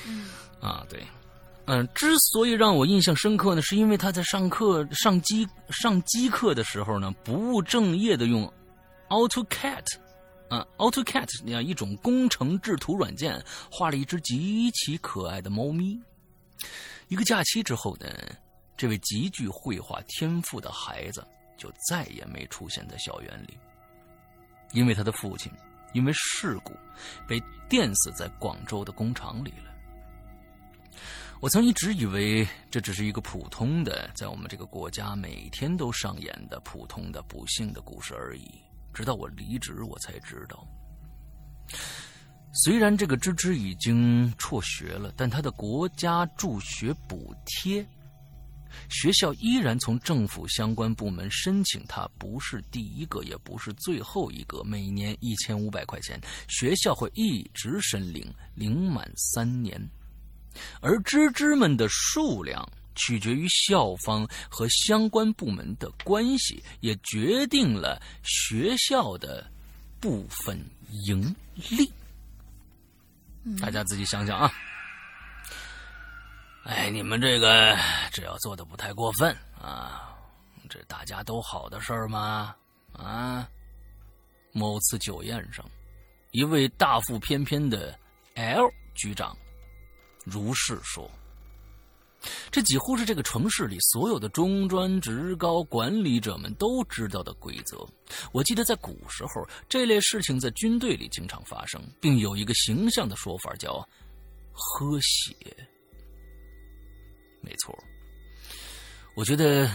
[0.07, 0.27] 嗯
[0.59, 1.05] 啊对，
[1.65, 8.51] 嗯，之所以让我印象深刻呢，是因为他在上课上机上机课的时候呢，不务正业的用
[9.09, 9.85] AutoCAD，
[10.49, 13.39] 啊，AutoCAD 那样一种工程制图软件，
[13.71, 15.99] 画了一只极其可爱的猫咪。
[17.07, 18.07] 一个假期之后呢，
[18.75, 21.25] 这位极具绘画天赋的孩子
[21.57, 23.57] 就再也没出现在校园里，
[24.73, 25.51] 因为他的父亲
[25.93, 26.73] 因为事故
[27.27, 29.69] 被电死在广州的工厂里了。
[31.39, 38.59] 我曾一直以为这只是一个普通的，在我们这个国家每天都上演的普通的不幸的故事而已。
[38.99, 40.67] 直到我离职，我才知道，
[42.51, 47.87] 虽然这个芝芝已经辍学了，但他的国家助学补贴，
[48.89, 51.81] 学校依然从政府相关部门申请。
[51.87, 54.61] 他不是第一个，也不是最后一个。
[54.65, 56.19] 每年一千五百块钱，
[56.49, 59.81] 学校会一直申领，领满三年。
[60.81, 62.69] 而芝芝们的数量
[62.99, 69.49] 取决于校方和相关部门的关系，也决定了学校的
[69.99, 70.59] 部分
[71.07, 71.91] 盈利。
[73.59, 74.51] 大家自己想想啊！
[76.65, 77.75] 哎，你们这个
[78.11, 80.15] 只要做的不太过分啊，
[80.69, 82.55] 这大家都好的事儿吗？
[82.93, 83.49] 啊！
[84.51, 85.65] 某次酒宴上，
[86.31, 87.97] 一位大腹翩翩的
[88.35, 89.35] L 局长。
[90.25, 91.09] 如是说，
[92.51, 97.87] 这几乎是这个城市里所有的中专、职高管理者们都知道的规则。
[98.31, 103.87] 我记得在古时候，这类事情在军队里经常发生，并有一个形象的说法叫
[104.51, 105.33] “喝血”。
[107.41, 107.77] 没错，
[109.15, 109.69] 我觉得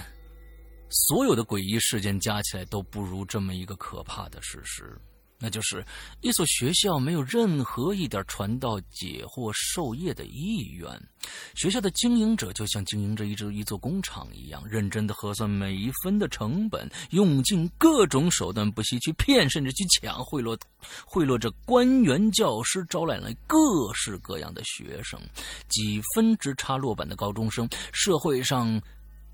[0.90, 5.01] 所有的诡异事件加起来都不如这么一个可怕的事实。
[5.39, 5.85] 那就是
[6.20, 10.89] 一所学校没有任何一点传道解惑授业的意愿，
[11.55, 20.59] 学校的经营者就像经营着一座一座工厂一样，认真的核算每一分的成本，用尽各种手段，不惜去骗，甚至去抢，贿赂
[21.05, 23.59] 贿赂着官员、教师，招揽了各
[23.93, 25.20] 式各样的学生，
[25.68, 28.80] 几分之差落榜的高中生，社会上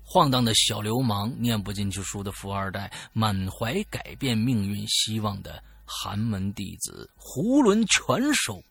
[0.03, 5.63] 晃荡的小流氓，念不进去书的富二代，满怀改变命运希望的。
[5.93, 8.63] 寒门弟子囫囵全收，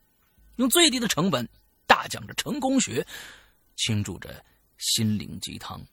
[0.56, 1.46] 用最低的成本
[1.86, 3.06] 大讲着成功学，
[3.76, 4.42] 倾注着
[4.78, 5.84] 心灵鸡汤，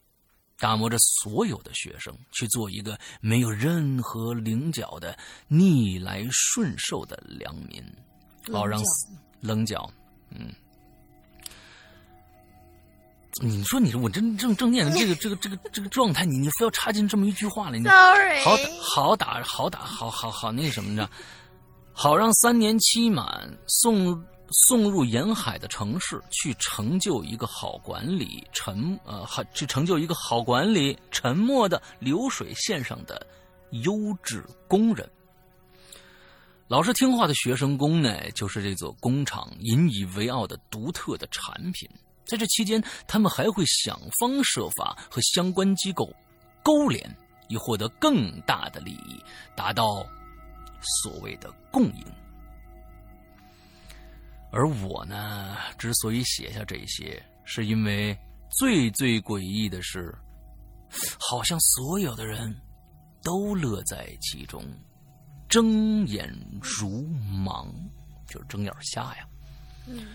[0.57, 5.17] 打磨着所有的学生去做一个没有任何棱角的
[5.49, 7.83] 逆来顺受的良民，
[8.45, 8.81] 老让
[9.41, 9.91] 棱角，
[10.29, 10.53] 嗯。
[13.39, 21.09] 你说，你我真正正念的这个这个这个这个状态，你你非要插进这么一句话来，你好好打好打好好好那什么着，
[21.93, 33.25] 好让三年期满送送入沿海的城市去成就一个好管理沉呃好去成就一个好管理沉默的流水线上的
[33.83, 35.07] 优质工人。
[36.67, 41.87] 老实听话的学生工呢，就是这座工厂引以为傲的独特的产品。
[42.27, 46.13] 在这期间，他们还会想方设法和相关机构
[46.61, 47.09] 勾连，
[47.47, 49.23] 以获得更大的利益，
[49.55, 50.05] 达到
[51.01, 52.05] 所谓的共赢。
[54.51, 58.17] 而我呢，之所以写下这些，是因为
[58.49, 60.13] 最最诡异的是，
[61.19, 62.53] 好像所有的人
[63.23, 64.63] 都乐在其中，
[65.49, 67.03] 睁眼如
[67.43, 67.67] 盲，
[68.27, 69.27] 就是睁眼瞎呀。
[69.85, 70.07] 嗯，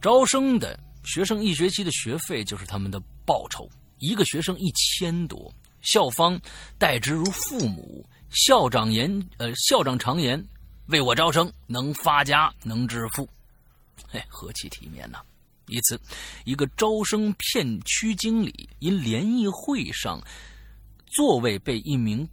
[0.00, 0.78] 招生的。
[1.08, 3.66] 学生一学期的学费就是他们的报酬，
[3.98, 5.50] 一个学生一千多，
[5.80, 6.38] 校方
[6.76, 8.06] 待之如父母。
[8.28, 10.46] 校长言，呃，校长常言，
[10.88, 13.26] 为我招生，能发家，能致富，
[14.12, 15.18] 哎，何其体面呐！
[15.68, 15.98] 一次，
[16.44, 20.20] 一个招生片区经理因联谊会上
[21.06, 22.28] 座位被一名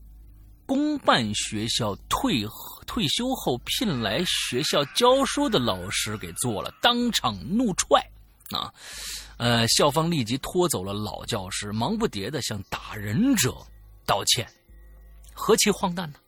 [0.65, 2.45] 公办学校退
[2.85, 8.05] 退休后聘来学校教书的老师给做了，当场怒踹。
[8.51, 8.71] 啊，
[9.37, 13.55] 呃，校方立即拖走了老教师，忙不迭的向打人者
[14.05, 14.47] 道歉，
[15.33, 16.19] 何其荒诞呢！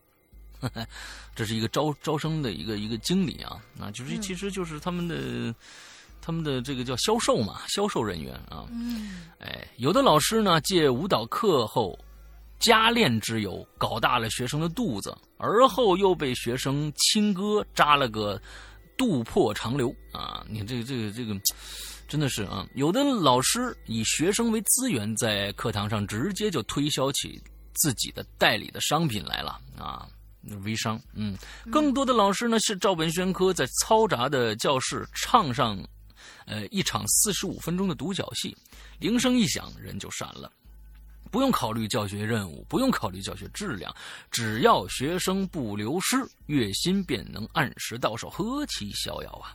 [1.36, 5.54] 这是一个招招生的一个一个经理啊，啊就是其实就是他们的
[6.20, 8.66] 他们的这个叫销售嘛，销售人员啊。
[8.72, 11.98] 嗯，哎，有的老师呢借舞蹈课后
[12.58, 18.42] 加练之由搞大了学生的肚子，而后又被学生亲哥扎了个
[18.98, 20.44] 肚破长流啊！
[20.50, 21.40] 你这个这个这个。
[22.08, 27.42] 真的是啊，有的老师以学生为资源，在课堂上直接就推销起
[27.74, 30.08] 自己的代理的商品来了啊，
[30.64, 31.00] 微商。
[31.14, 31.38] 嗯，
[31.70, 35.78] 更多的老师呢是照本宣科，在嘈杂的教室唱上
[36.46, 38.56] 呃，一场四十五分钟的独角戏，
[39.00, 40.50] 铃声一响，人就闪了。
[41.30, 43.94] 不用考虑教学任务，不用考虑教学质量，
[44.32, 49.52] 只要学生不流失，月薪便能按时到手，何其逍遥啊！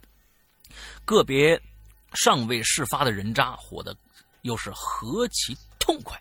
[1.06, 1.58] 个别
[2.14, 3.96] 尚未事发的人渣，活得
[4.42, 6.20] 又是何其痛快。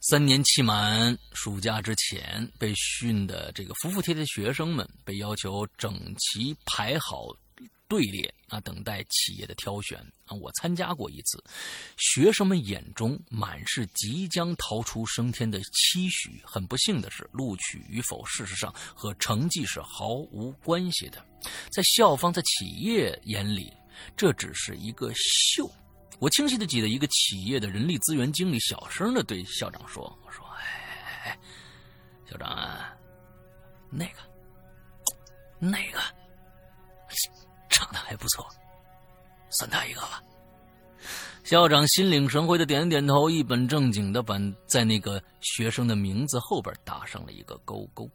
[0.00, 7.28] 三年期满暑假之前，被训的这个服服帖帖学生们被要求整齐排好
[7.86, 10.34] 队列啊，等待企业的挑选啊。
[10.34, 11.44] 我参加过一次，
[11.98, 16.42] 学生们眼中满是即将逃出升天的期许。
[16.44, 21.24] 很不幸的是，录取与否，事实上和成绩是毫无关系的。
[21.70, 23.72] 在校方、在企业眼里，
[24.16, 25.70] 这只是一个秀。
[26.18, 30.46] 我清晰的记得，一个企业的人力资源经理小声的对校长说：“我说，
[31.24, 31.36] 哎，
[32.30, 32.96] 校长啊，
[33.90, 34.20] 那个，
[35.58, 35.98] 那个，
[37.68, 38.46] 长得还不错，
[39.50, 40.22] 算他一个吧。”
[41.42, 48.08] 校长心领神会的点点头，一本正经的把在那个学生的名字后边打上了一个勾勾。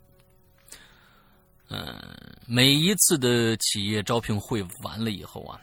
[1.68, 2.02] 嗯，
[2.48, 5.60] 每一次的企业招聘会完了以后啊。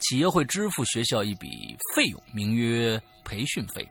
[0.00, 3.86] 企业会支付学校一笔费用，名曰培训费，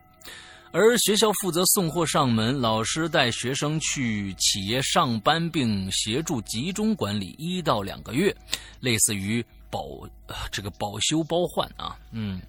[0.72, 8.34] 而学校负责送货上门，老师带学生去企业上班，并协助集中管理一到两个月，
[8.80, 9.82] 类似于保
[10.50, 11.98] 这个保修包换啊。
[12.10, 12.40] 嗯，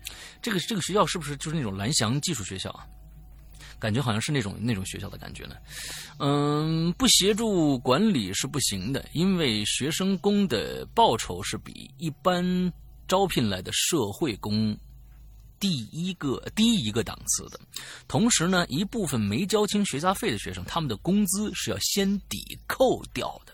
[0.41, 2.85] 这个这个学校是不是就是那种蓝翔技术学校啊？
[3.77, 5.55] 感觉好像是那种那种学校的感觉呢。
[6.19, 12.71] 嗯，不协助管理是不行的，因为学生工的报酬是比一般。
[13.09, 14.77] 招聘来的社会工，
[15.59, 17.59] 第一个低一个档次的，
[18.07, 23.53] 同时呢，一部分没交清学杂费的学生，他们的工资是要先抵扣掉的。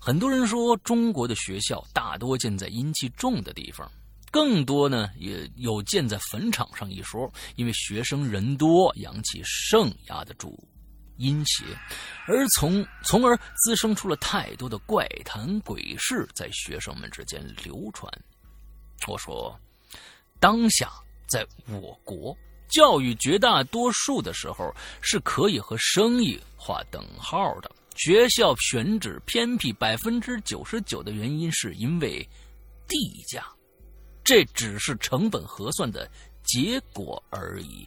[0.00, 3.88] 很多人说，中国的学校大多建在阴气重的地方，
[4.32, 10.58] 更多呢也有建在坟场上一说，因为学生人多，阳气盛，压得住
[11.18, 11.64] 阴邪，
[12.26, 18.12] 而从从而滋生出了太多的怪谈鬼事，在学生们之间流传。
[19.08, 19.58] 我说，
[20.38, 20.90] 当下
[21.28, 22.36] 在我国，
[22.68, 27.70] 教育绝大多数的时候是可以和生意划等号的。
[27.96, 32.26] 学校选址偏僻，百分之九十九的原因是因为
[32.88, 33.44] 地价，
[34.24, 36.10] 这只是成本核算的
[36.42, 37.86] 结果而已。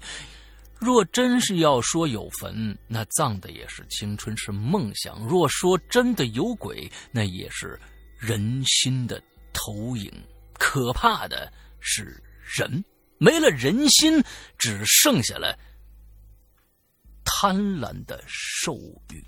[0.78, 7.80] 若真是要说有坟，那葬的也是青春，是梦想；若说真的有鬼，那也是
[8.20, 9.20] 人心的
[9.54, 10.12] 投影。
[10.58, 12.84] 可怕的是人
[13.18, 14.24] 没了人心，
[14.58, 15.58] 只剩下了
[17.24, 18.76] 贪婪的兽
[19.14, 19.24] 欲。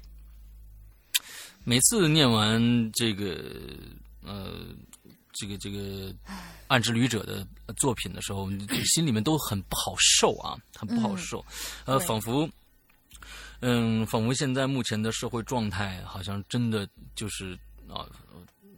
[1.64, 3.76] 每次念完这个
[4.24, 4.68] 呃，
[5.34, 6.14] 这个这个
[6.68, 8.50] 暗之旅者的作品的时候，
[8.86, 11.44] 心里面都很不好受啊，很不好受。
[11.86, 12.50] 呃，仿佛
[13.60, 17.58] 嗯，仿佛现在目前的社会状态，好像真的就是
[17.90, 18.06] 啊。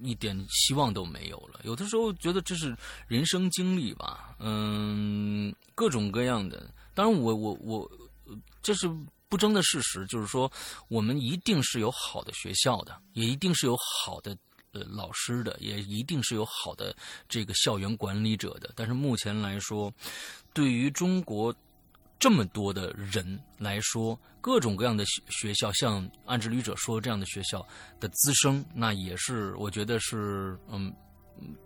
[0.01, 1.59] 一点希望都没有了。
[1.63, 2.75] 有的时候觉得这是
[3.07, 6.69] 人生经历吧，嗯，各种各样的。
[6.93, 7.91] 当然，我我我，
[8.61, 8.89] 这是
[9.27, 10.51] 不争的事实，就是说，
[10.87, 14.37] 我们一定是有好的学校的，也一定是有好的
[14.71, 16.95] 呃老师的，也一定是有好的
[17.27, 18.71] 这个校园管理者的。
[18.75, 19.93] 但是目前来说，
[20.53, 21.55] 对于中国。
[22.19, 27.65] 这么多的人来说，各种各样的学学校，像暗之旅者说这样的学校
[27.99, 30.93] 的滋生，那也是我觉得是嗯。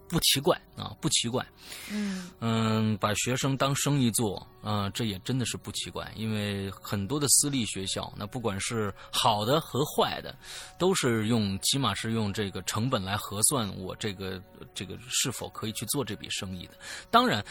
[0.08, 1.44] 不奇怪啊，不奇怪。
[1.90, 6.12] 嗯嗯，把学生当生意做啊，这也真的是不奇怪。
[6.16, 10.38] 因为很多的私立学校，那不管是好的和坏的，
[10.78, 14.40] 都是用起码是用这个成本来核算我这个
[14.76, 16.74] 这个是否可以去做这笔生意的。
[17.10, 17.44] 当然，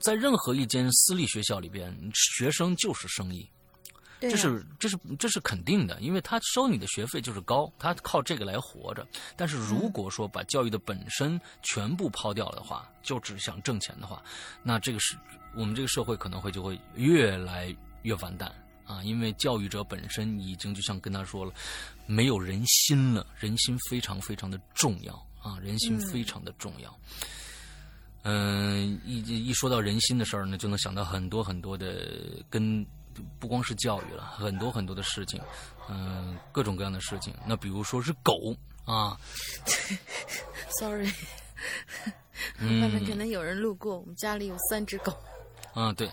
[0.00, 3.48] 在任何一间私立学校里边，学生就是生意。
[4.20, 9.06] 这是这是这是肯定的，因为他收你的学费就是高，他靠这个来活着。
[9.36, 14.20] 但是如果说把教育的本身全部抛掉的话，就只想挣钱的话，
[14.60, 15.16] 那这个是
[15.54, 17.72] 我们这个社会可能会就会越来
[18.02, 18.52] 越完蛋
[18.84, 19.00] 啊！
[19.04, 21.52] 因为教育者本身已经就像跟他说了，
[22.04, 26.90] 没有人心了，人心非常非常的重要啊，人心非常的重要。
[26.90, 27.28] 嗯，
[29.04, 32.06] 一一说到人心的事儿呢，就能想到很多很多的
[32.48, 32.86] 跟。
[33.40, 35.42] 不光是教育了，很多很多的事情，
[35.88, 37.34] 嗯，各种各样的事情。
[37.44, 38.54] 那比如说是狗
[38.84, 39.18] 啊，
[40.78, 41.10] Sorry，
[42.60, 45.12] 外面可能有人路过，我们家里有三只狗。
[45.74, 46.08] 啊，对，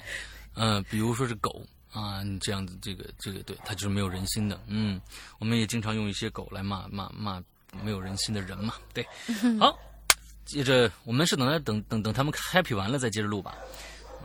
[0.56, 4.60] 嗯，比如说是狗啊，你这样子，这个这个，对，它就是没有人心的。
[4.66, 5.00] 嗯，
[5.38, 7.40] 我们也经常用一些狗来骂骂骂
[7.84, 8.74] 没有人心的人嘛。
[8.96, 9.06] 对，
[9.62, 9.78] 好，
[10.46, 13.56] 接着我们是等他等等等他们 happy 完了再接着录吧。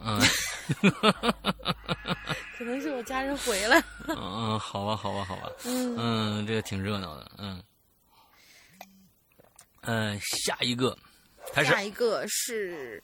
[0.03, 0.21] 嗯，
[2.57, 3.83] 可能是我家人回来。
[4.09, 5.51] 嗯，好吧，好吧，好吧。
[5.65, 7.31] 嗯嗯，这个挺热闹的。
[7.39, 7.63] 嗯，
[9.83, 10.97] 嗯，下一个
[11.53, 11.83] 开始下。
[11.83, 13.03] 一个是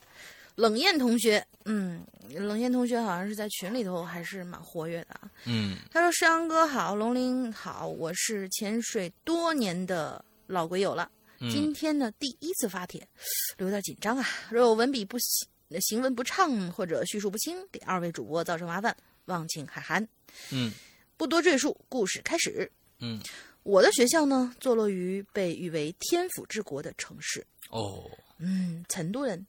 [0.54, 5.28] 冷艳同学，嗯，冷艳同学好像是在群里头还是蛮活跃的啊。
[5.44, 11.10] 嗯他说：“山羊哥好，龙鳞好，我是潜水多年的老鬼友了。
[11.38, 13.06] 今嗯天呢，第一次发帖，
[13.58, 14.26] 有点紧张啊。
[14.50, 15.48] 若有文笔不行、
[15.80, 20.06] 行文不畅或者叙述不清，给二位主播造成麻烦，望请海涵。
[20.50, 20.72] 嗯
[21.16, 22.70] 不多赘述，故事开始。
[22.98, 23.20] 嗯，
[23.62, 29.46] 我的学校呢，坐落于被誉为天府之国的城市，哦，嗯，成都人。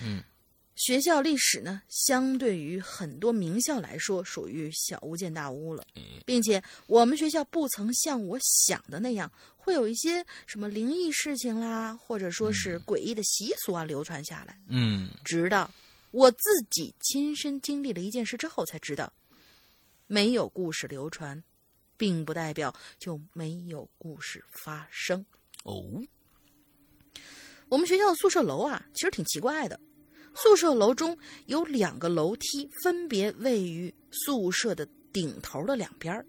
[0.00, 0.22] 嗯
[0.80, 5.86] 学校历史呢，相对于很多名校来说，属于小巫见大巫了，
[6.24, 14.58] 并且我们学校不曾像我想的那样，会有一些什么灵异事情啦，或者说是诡异的习俗啊流传下来。
[14.68, 15.70] 嗯直到
[16.12, 16.38] 我自
[16.70, 19.12] 己亲身经历了一件事之后，才知道，
[20.06, 21.44] 没有故事流传，
[21.98, 25.26] 并不代表就没有故事发生。
[25.64, 26.02] 哦，
[27.68, 29.78] 我们学校的宿舍楼啊，其实挺奇怪的。
[30.34, 31.16] 宿舍楼中
[31.46, 36.24] 有两个楼梯，分别位于宿舍的顶头的两边儿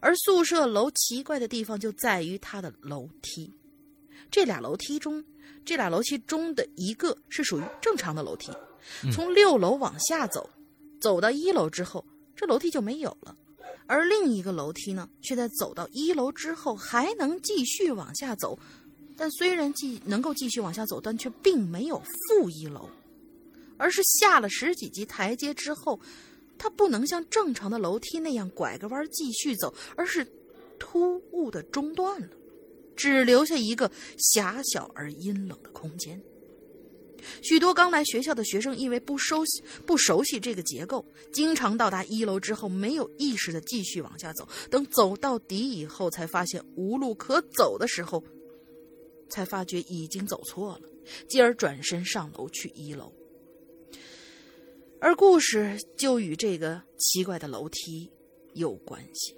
[0.00, 3.52] 而宿舍楼奇怪的地方就在于它的楼梯。
[4.30, 5.24] 这俩楼梯中，
[5.64, 8.52] 这俩楼梯中的一个是属于正常的楼梯，
[9.12, 10.50] 从六楼往下走，
[11.00, 13.36] 走到一楼之后，这楼梯就没有了。
[13.86, 18.58] 而另一个楼梯呢，却在走到一楼之后还能继续往下走，
[19.16, 22.88] 但虽然继能够继续往下走，但却并没有负一楼，
[23.76, 26.00] 而是下了十几级台阶之后，
[26.58, 30.26] 他不能像正常的楼梯那样拐个弯继续走，而是
[30.78, 32.28] 突兀的中断了，
[32.94, 36.20] 只留下一个狭小而阴冷的空间。
[37.42, 48.22] 许多刚来学校的学生因为不熟悉不熟悉这个结构，经常到达一楼之后没有意识的继续往下走，等走到底以后，才发现无路可走的时候，
[49.28, 50.88] 才发觉已经走错了，
[51.28, 53.12] 继而转身上楼去一楼。
[55.06, 58.10] 而故事就与这个奇怪的楼梯
[58.54, 59.36] 有关系。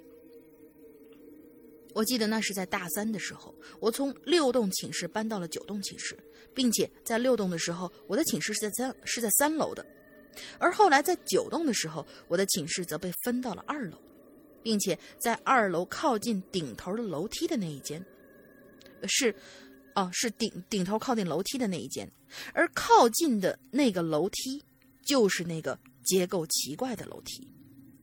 [1.93, 6.17] 我记得那是在大三的时候，我从六栋寝室搬到了九栋寝室，
[6.55, 9.85] 并且在六栋的时候，我的寝室是在三是在三楼的，
[10.57, 13.97] 而后来在九栋的时候，我的寝室则被分到了二楼，
[14.63, 18.03] 并且在二楼靠近顶头的楼梯的那一间，
[19.07, 19.35] 是，
[19.93, 22.11] 哦，是顶顶头靠近楼梯的那一间，
[22.55, 24.63] 而靠近的那个楼梯
[25.09, 27.49] 就是那个结构奇怪的楼梯，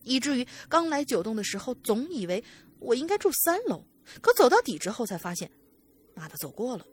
[0.02, 2.42] 以至于刚来九栋的时候，总以为
[2.80, 3.84] 我应该住三楼，
[4.20, 5.48] 可走到底之后才发现，
[6.16, 6.84] 妈的走过了，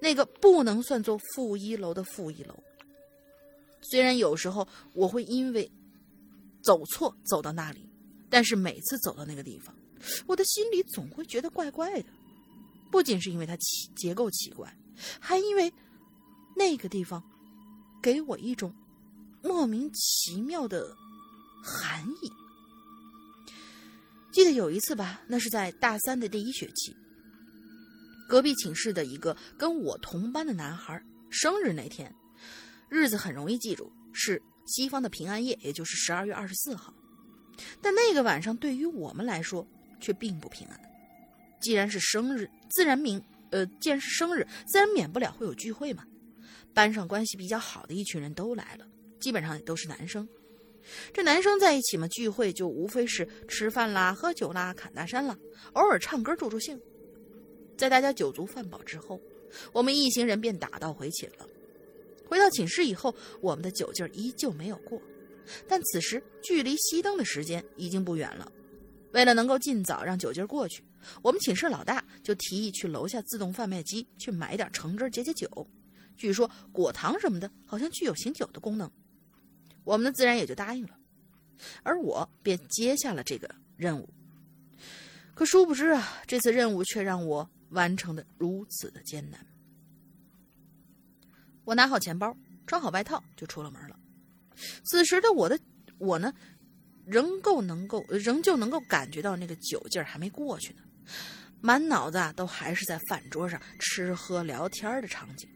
[0.00, 2.60] 那个不能算作负一楼的负一楼。
[3.82, 5.70] 虽然有时候我会因为
[6.60, 7.88] 走错走到那里，
[8.28, 9.72] 但是每次走到那个地方，
[10.26, 12.08] 我的心里总会觉得怪怪的。
[12.90, 14.76] 不仅是因为它奇结构奇怪，
[15.20, 15.72] 还因为
[16.56, 17.22] 那个地方
[18.02, 18.74] 给我一种
[19.42, 20.96] 莫名其妙的
[21.62, 22.30] 含义。
[24.32, 26.94] 记得有一次吧，那是在大三的第一学期，
[28.28, 32.14] 隔壁寝室的一个跟我同班的男孩生日那天，
[32.88, 36.94] 日子很容易记住，是西方的平安夜，也就是十二月二十四号。
[37.82, 39.66] 但那个晚上对于我们来说
[40.00, 40.80] 却并不平安。
[41.60, 43.20] 既然是生日，自然免
[43.50, 46.04] 呃，既然是生日，自然免不了会有聚会嘛。
[46.72, 48.86] 班上关系比较好的一群人都来了，
[49.20, 50.28] 基本上也都是男生。
[51.12, 55.38] 这男生在一起嘛，聚会就无非是吃饭啦、喝酒啦、侃大山啦，
[55.74, 56.80] 偶尔唱歌助助兴。
[57.76, 59.20] 在大家酒足饭饱之后，
[59.72, 61.46] 我们一行人便打道回寝了。
[62.26, 65.00] 回到寝室以后，我们的酒劲儿依旧没有过，
[65.68, 68.50] 但此时距离熄灯的时间已经不远了。
[69.12, 70.82] 为了能够尽早让酒劲儿过去，
[71.22, 75.68] 我们寝室老大就提议去楼下自动贩卖机去买点橙汁解解酒。
[76.16, 78.90] 据说果糖什么的，好像具有醒酒的功能。
[79.90, 80.96] 我们自然也就答应了，
[81.82, 84.08] 而我便接下了这个任务。
[85.34, 89.44] 可殊不知啊，这次任务却让我完成的如此的艰难。
[91.64, 92.36] 我拿好钱包，
[92.68, 93.98] 穿好外套，就出了门了。
[94.84, 95.58] 此时的我的
[95.98, 96.32] 我呢，
[97.04, 100.82] 仍够能够，仍旧能够感觉到那个酒劲儿还没过去呢，
[101.60, 105.50] 满脑子啊都还是在饭桌上吃喝聊天的场景。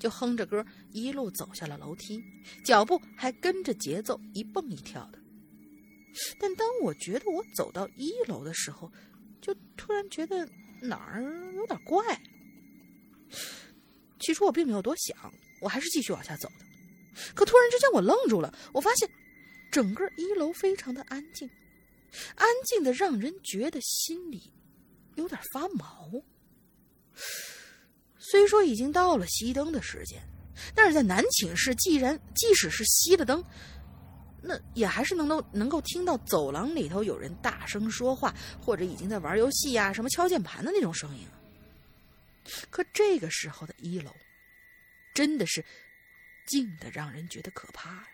[0.00, 2.20] 就哼着歌一路走下了楼梯，
[2.64, 5.18] 脚步还跟着节奏一蹦一跳的。
[6.40, 8.90] 但当我觉得我走到一楼的时候，
[9.40, 10.48] 就突然觉得
[10.80, 12.20] 哪儿有点怪。
[14.18, 16.64] 起初我并没有多想，我还是继续往下走的。
[17.34, 19.08] 可突然之间，我愣住了，我发现
[19.70, 21.48] 整个一楼非常的安静，
[22.34, 24.52] 安静的让人觉得心里
[25.14, 26.10] 有点发毛。
[28.30, 30.22] 虽说已经到了熄灯的时间，
[30.74, 33.44] 但是在男寝室，既然即使是熄了灯，
[34.40, 41.26] 那也还是能够能够听到走廊里头有人大声说话，或者已经在玩游戏呀、什么敲键盘的那种声音。
[42.70, 44.14] 可这个时候的一楼，
[45.12, 45.64] 真的是
[46.46, 48.08] 静的让人觉得可怕呀。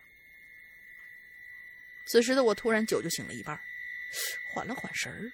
[2.07, 3.61] 此时的我突然酒就醒了一半，
[4.55, 5.31] 缓了缓神儿，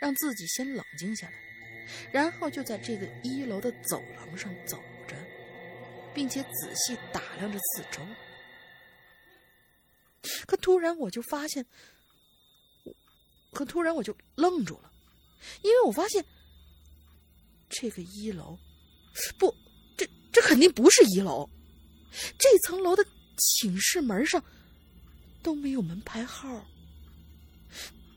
[0.00, 1.34] 让自己先冷静下来，
[2.12, 4.76] 然后就在这个一楼的走廊上走
[5.06, 5.16] 着，
[6.14, 8.02] 并且仔细打量着四周。
[10.46, 11.64] 可突然我就发现，
[13.52, 14.92] 可突然我就愣住了，
[15.62, 16.24] 因为我发现。
[17.70, 18.56] 这个一楼，
[19.36, 19.52] 不，
[19.96, 21.48] 这这肯定不是一楼。
[22.38, 23.04] 这层楼的
[23.36, 24.40] 寝室门上
[25.42, 26.64] 都没有门牌号。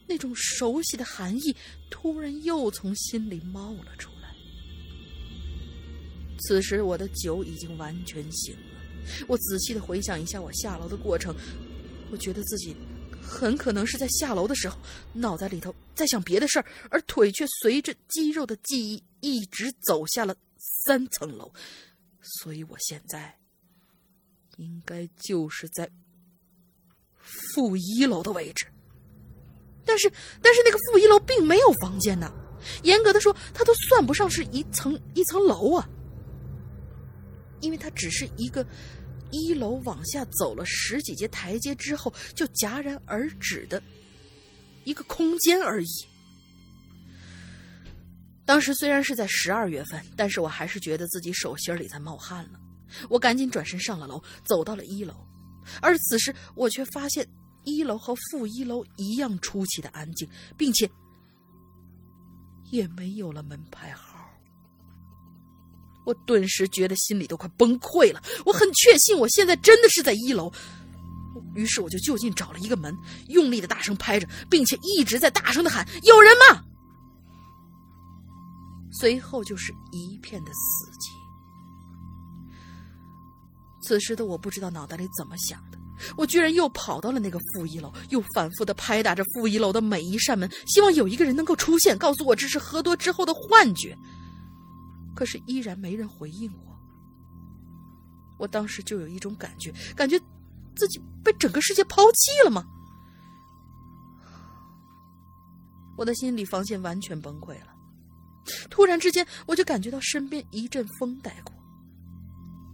[0.08, 1.56] 那种熟悉的寒意
[1.90, 4.34] 突然又从心里冒了出来。
[6.40, 9.26] 此时我的酒已经完全醒了。
[9.28, 11.36] 我仔细的回想一下我下楼的过程，
[12.12, 12.76] 我觉得自己。
[13.30, 14.78] 很可能是在下楼的时候，
[15.12, 20.34] 脑袋里头在想别的事儿，而腿却随着肌肉的记忆一直走下了
[20.86, 21.52] 三层楼，
[22.22, 23.38] 所以我现在
[24.56, 25.90] 应该就是在
[27.18, 28.66] 负一楼的位置。
[29.88, 30.12] 但是，
[30.42, 32.32] 但是那个负一楼并没有房间呢，
[32.84, 35.90] 严格的说，它都算不上是一层一层楼啊，
[37.62, 38.64] 因为它只是一个。
[39.30, 43.84] 一楼往下走了十几节台阶之后，就戛然而止的
[44.86, 45.88] 一个空间而已。
[48.46, 52.60] 当时虽然是在十二月份，但是我还是觉得自己手心里在冒汗了。
[53.10, 55.14] 我赶紧转身上了楼，走到了一楼，
[55.82, 57.28] 而此时我却发现
[57.68, 60.90] 一楼和负一楼一样出奇的安静，并且
[62.72, 64.18] 也没有了门牌号。
[66.06, 68.24] 我顿时觉得心里都快崩溃了。
[68.46, 70.50] 我很确信，我现在真的是在一楼。
[71.54, 72.98] 于是我就就近找了一个门，
[73.28, 76.64] 用力的大声拍着，并且一直在大声的喊：“有人吗？”
[79.00, 81.10] 随后就是一片的死寂。
[83.84, 85.62] 此时的我不知道脑袋里怎么想，
[86.16, 93.98] 我居然又跑到了那个负一楼，又反复的拍打着负一楼的每一扇门，希望有一个人能够出现，告诉我这是喝多之后的幻觉。
[95.16, 96.78] 可是依然没人回应我。
[98.38, 100.20] 我当时就有一种感觉，感觉
[100.76, 102.64] 自己被整个世界抛弃了吗？
[105.98, 107.74] 我的心理防线完全崩溃了。
[108.70, 111.52] 突然之间，我就感觉到身边一阵风带过，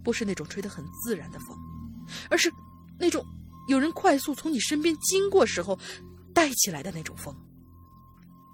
[0.04, 1.58] 不是那种吹得很自然的风，
[2.28, 2.52] 而是
[2.98, 3.24] 那种
[3.68, 5.78] 有人快速从你身边经过时候
[6.32, 7.34] 带起来的那种风。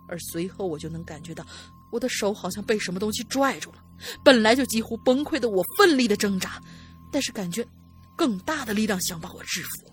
[0.09, 1.47] 而随后，我就能感觉到。
[1.93, 3.83] 我的手好像被什么东西拽住了，
[4.23, 6.63] 本来就几乎崩溃的我奋力的挣扎，
[7.11, 7.67] 但是感觉
[8.17, 9.93] 更大的力量想把我制服。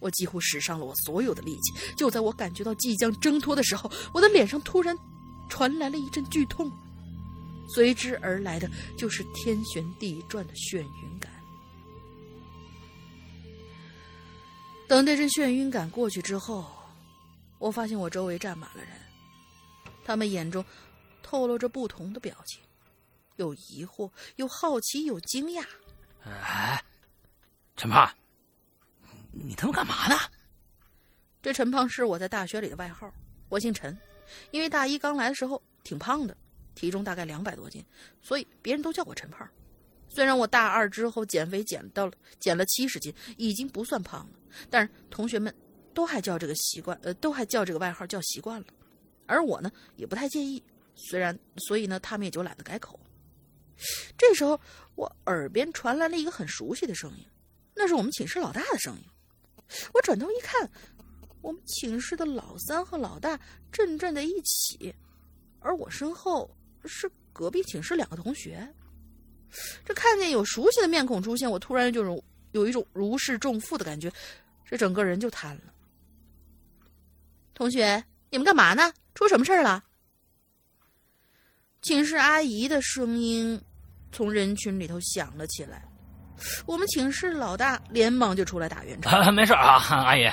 [0.00, 4.94] 我几乎使上了我所有的力气，就在我感觉到即将挣脱的时候，我的脸上突然
[5.48, 6.70] 传来了一阵剧痛，
[7.74, 11.32] 随之而来的就是天旋地转的眩晕感。
[14.88, 16.66] 等那阵眩晕感过去之后，
[17.58, 18.92] 我发现我周围站满了人，
[20.04, 20.64] 他们眼中。
[21.20, 22.62] 透露着不同的表情，
[23.36, 25.62] 有疑惑，有好奇，有惊讶。
[26.24, 26.82] 哎，
[27.76, 28.10] 陈胖，
[29.30, 30.18] 你他妈干嘛呢？
[31.42, 33.12] 这陈胖是我在大学里的外号，
[33.50, 33.94] 我姓陈，
[34.52, 36.34] 因为大一刚来的时候挺胖的，
[36.74, 37.84] 体重大概两百多斤，
[38.22, 39.46] 所以别人都叫我陈胖。
[40.18, 44.32] 虽然我大二之后减肥减到了减了七十斤，已经不算胖了，
[44.68, 45.54] 但是同学们
[45.94, 48.66] 都还叫这个习惯，呃，都还叫这个外号叫习惯了，
[49.26, 50.60] 而我呢也不太介意。
[50.96, 51.38] 虽然，
[51.68, 52.98] 所以呢，他们也就懒得改口。
[54.16, 54.60] 这时候，
[54.96, 57.24] 我耳边传来了一个很熟悉的声音，
[57.76, 59.04] 那是我们寝室老大的声音。
[59.94, 60.68] 我转头一看，
[61.42, 63.38] 我们寝室的老三和老大
[63.70, 64.92] 正站在一起，
[65.60, 66.52] 而我身后
[66.86, 68.68] 是隔壁寝室两个同学。
[69.84, 74.12] 这看见有熟悉的面孔出现，我突然就有有一种如释重负的感觉，
[74.68, 75.62] 这整个人就瘫了。
[77.54, 78.92] 同学，你们干嘛呢？
[79.14, 79.82] 出什么事儿了？
[81.82, 83.60] 寝室阿姨的声音
[84.12, 85.82] 从人群里头响了起来，
[86.66, 89.32] 我们寝室老大连忙就出来打圆场。
[89.32, 90.28] 没事啊，阿姨，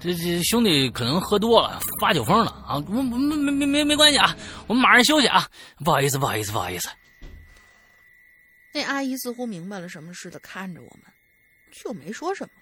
[0.00, 4.36] 这这兄弟可能喝多了发酒疯了啊，没没没没没关系啊，
[4.66, 5.48] 我们马上休息啊，
[5.84, 6.88] 不好意思不好意思不好意思。
[8.76, 11.10] 那阿姨似乎明白了什么似的看着我们，
[11.72, 12.52] 却没说什么，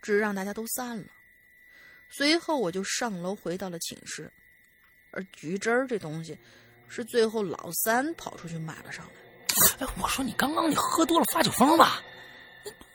[0.00, 1.04] 只让大家都散了。
[2.08, 4.32] 随后我就上楼回到了寝室，
[5.10, 6.38] 而橘汁儿这东西
[6.88, 9.86] 是最后老三跑出去买了上来。
[9.86, 12.02] 哎，我说你刚刚你喝多了发酒疯吧？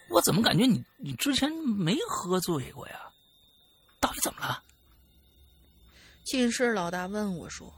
[0.09, 2.99] 我怎么感觉你你之前没喝醉过呀？
[3.99, 4.63] 到底怎么了？
[6.23, 7.71] 寝室老大问我说：“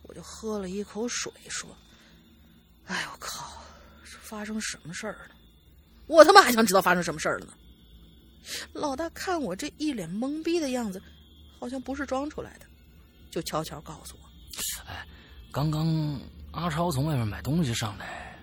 [0.00, 1.76] 我就喝了一口水，说，
[2.86, 3.52] 哎，我靠，
[4.04, 5.34] 这发生什么事儿了？
[6.06, 7.52] 我他妈还想知道发生什么事儿了呢。”
[8.72, 11.02] 老大看我这一脸懵逼的样子，
[11.58, 12.66] 好像不是装出来的，
[13.28, 14.28] 就悄悄告诉我
[14.88, 15.04] ：“哎，
[15.50, 16.20] 刚刚
[16.52, 18.38] 阿超从外面买东西上来，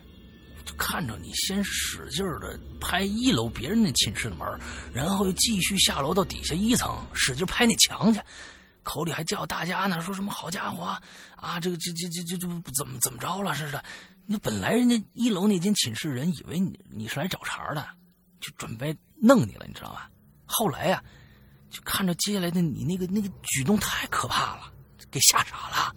[0.65, 4.45] 就看着你先使劲的拍一楼别人那寝室的门，
[4.93, 8.19] 然后又继续下楼到底下一层使劲拍那墙去。”
[8.83, 10.83] 口里还叫大家呢，说什么好家伙
[11.37, 13.81] 啊，这个这这这这这怎么怎么着了似的？
[14.25, 17.85] 那本来人家一楼那间寝室人以为你你是来找茬的，
[18.39, 20.09] 就准备弄你了，你知道吧？
[20.45, 21.03] 后来呀，
[21.69, 24.71] 就看着接下来的你那个那个举动太可怕了，
[25.11, 25.95] 给吓傻了。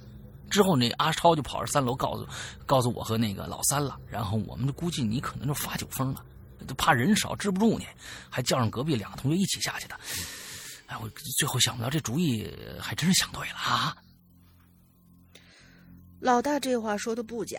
[0.48, 2.27] 之后那阿超就跑上三楼告诉
[2.65, 6.24] 告诉我和那个老三了，然后我们就估计你可能就发酒疯了，
[6.66, 7.86] 就怕人少治不住你，
[8.31, 9.98] 还叫上隔壁两个同学一起下去的。
[10.86, 12.48] 哎，我最后想不到这主意，
[12.81, 13.97] 还真是想对了啊！
[16.20, 17.59] 老大这话说的不假，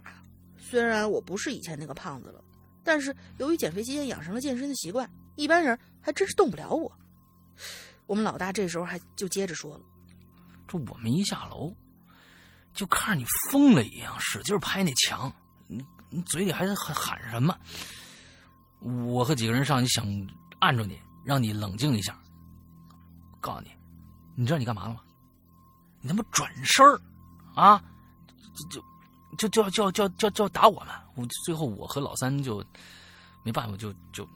[0.70, 2.44] 虽然我不是以前那个胖子了，
[2.84, 6.92] 但是由于减肥期间养成了健身的习惯，一般人还真是动不了我。
[8.06, 9.82] 我们老大这时候还就接着说了
[10.68, 11.74] ：“这我们一下楼，
[12.74, 15.32] 就看着你疯了一样，使劲拍那墙，
[15.68, 17.58] 你你嘴里还在喊喊什么？
[18.82, 20.06] 我和几个人上去想
[20.60, 22.18] 按住你，让你冷静一下。”
[23.40, 23.72] 告诉你，
[24.36, 25.02] 你知道你干嘛了吗？
[26.02, 27.00] 你他妈转身儿
[27.56, 27.82] 啊！
[28.54, 28.86] 就就
[29.38, 30.90] 就就要就要就要就要打我们！
[31.16, 32.64] 我最后我和老三就
[33.44, 34.28] 没办法，就就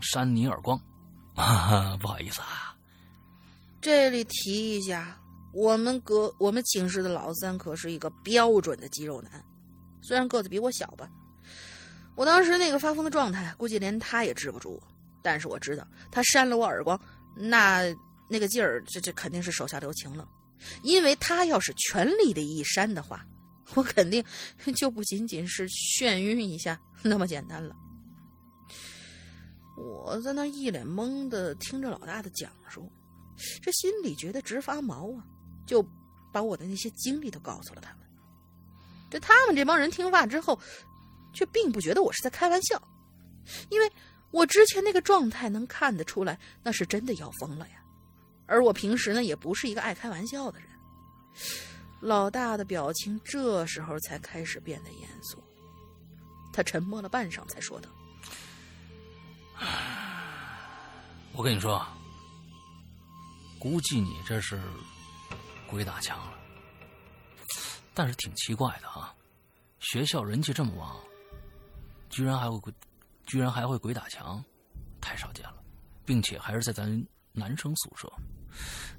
[0.00, 0.80] 扇你耳光，
[2.00, 2.74] 不好意思啊。
[3.80, 5.18] 这里提一下，
[5.52, 9.44] 我们哥我们寝室的老三可是一个标准的肌肉男，
[10.02, 11.08] 虽然个子比我小吧。
[12.14, 14.82] 我当时那个发疯的状态，估计连他也治不住。
[15.22, 16.98] 但是我知道，他扇了我耳光，
[17.36, 17.84] 那。
[18.26, 20.26] 那个劲儿，这这肯定是手下留情了，
[20.82, 23.24] 因为他要是全力的一扇的话，
[23.72, 24.22] 我肯定
[24.76, 27.74] 就不仅仅是眩晕一下那么简单了。
[29.76, 32.88] 我在那一脸懵的听着老大的讲述，
[33.60, 35.24] 这心里觉得直发毛啊，
[35.66, 35.84] 就
[36.32, 38.06] 把我的那些经历都告诉了他们。
[39.10, 40.58] 这他们这帮人听话之后，
[41.32, 42.80] 却并不觉得我是在开玩笑，
[43.68, 43.90] 因为
[44.30, 47.82] 我之前那个状态能看得出来，那是真的要疯了呀。
[48.46, 50.68] 而我平时呢，也不是一个爱开玩笑的人。
[52.04, 55.42] 老大的表情这时候才开始变得严肃，
[56.52, 57.88] 他沉默了半晌，才说道
[61.32, 61.82] ：“我跟你说，
[63.58, 64.60] 估计你这是
[65.66, 66.34] 鬼打墙了。
[67.94, 69.14] 但是挺奇怪的啊，
[69.80, 70.94] 学校人气这么旺，
[72.10, 72.70] 居然还会鬼，
[73.24, 74.44] 居然还会鬼打墙，
[75.00, 75.56] 太少见了，
[76.04, 77.02] 并且还是在咱
[77.32, 78.12] 男生宿舍。”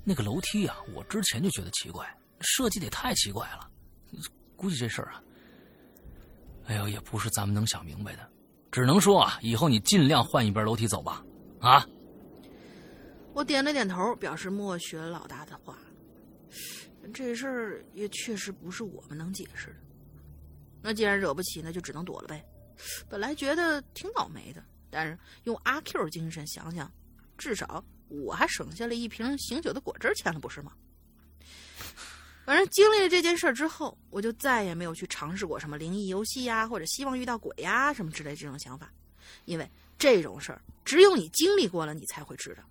[0.04, 2.12] 那个楼梯啊，我之前就觉得奇怪，
[2.42, 3.70] 设计的也太奇怪了。
[4.56, 5.24] 估计这事儿啊，
[6.68, 8.30] 哎呦，也不是咱们能想明白的。
[8.72, 11.24] 只能说啊，以后你尽量换一边楼梯走吧。
[11.60, 11.86] 啊，
[13.34, 15.78] 我点了点头，表示默许了老大的话。
[17.14, 19.76] 这事儿也确实不是我们能解释的。
[20.82, 22.44] 那既然惹不起，那就只能躲了呗。
[23.10, 26.92] 本来觉得挺倒霉的，但是用阿 Q 精神想想，
[27.38, 27.84] 至少。
[28.08, 30.72] 我还省下了一瓶醒酒的果汁钱了，不是吗？
[32.46, 38.92] 反正经历了这件事之后，我就再也没有去尝试过什么灵异游戏呀，或者希望遇到鬼呀什么之类这种想法，
[39.46, 39.68] 因为
[39.98, 42.64] 这种事儿只有你经历过了，你才会知道。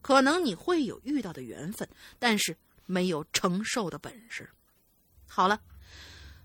[0.00, 1.86] 可能你会有遇到的缘分，
[2.18, 2.56] 但是
[2.86, 4.48] 没有承受的本事。
[5.28, 5.60] 好了，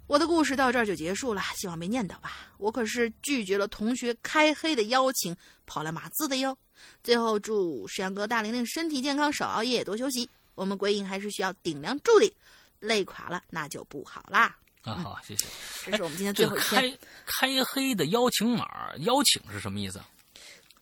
[0.07, 2.51] 我的故事到这儿就结束了，希望没念叨吧。
[2.57, 5.33] 我可是拒绝了同学开黑的邀请，
[5.65, 6.57] 跑来码字的哟。
[7.01, 10.29] 最后祝石阳哥大玲玲身体健康，少熬夜，多休息。
[10.55, 12.33] 我们鬼影还是需要顶梁柱的，
[12.79, 14.55] 累垮了那就不好啦。
[14.83, 15.45] 啊，好，谢谢。
[15.85, 16.97] 这是我们今天最后一天。
[17.25, 20.01] 开开黑的邀请码，邀请是什么意思？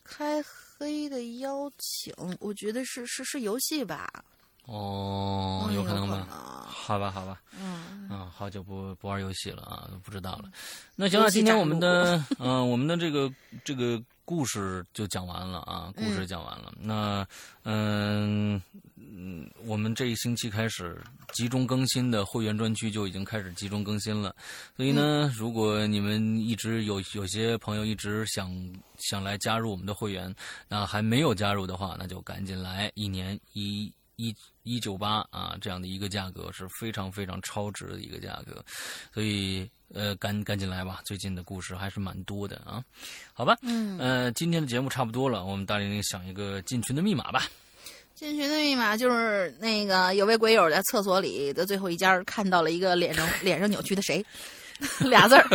[0.04, 0.41] 开
[0.78, 4.10] 黑的邀请，我觉得是是是游戏吧。
[4.64, 6.26] 哦，有可能吧？
[6.70, 7.41] 好吧，好吧。
[7.60, 8.08] 嗯。
[8.10, 10.50] 啊，好久不不玩游戏了啊，不知道了。
[10.96, 13.30] 那行了，今天我们的嗯， 我们的这个
[13.66, 16.72] 这个故事就讲完了啊，故事讲完了。
[16.80, 17.27] 那
[17.64, 18.61] 嗯
[18.95, 21.01] 嗯，我们这一星期开始
[21.34, 24.35] 集中更新的会员专区就已经开始集中更新了。
[24.77, 28.56] 所以呢，如果你们一直有有些朋友一直想
[28.99, 30.31] 想来加入我们的会员，
[30.68, 33.91] 那还没有加入的话，那就赶紧来，一年一。
[34.20, 38.64] 一一九八啊，这样的一个价格是非常非常超值的一个价格，
[39.14, 41.02] 所以呃，赶赶紧来吧！
[41.06, 42.84] 最近的故事还是蛮多的啊，
[43.34, 47.48] 好吧，嗯，呃，今天的节目差不多了，我们大玲玲想一个进群的密码吧。
[48.14, 54.24] 进群的密码就是那个有位鬼友在厕所里的最后一家看到了一个脸上脸上扭曲的谁，
[55.00, 55.48] 俩字儿，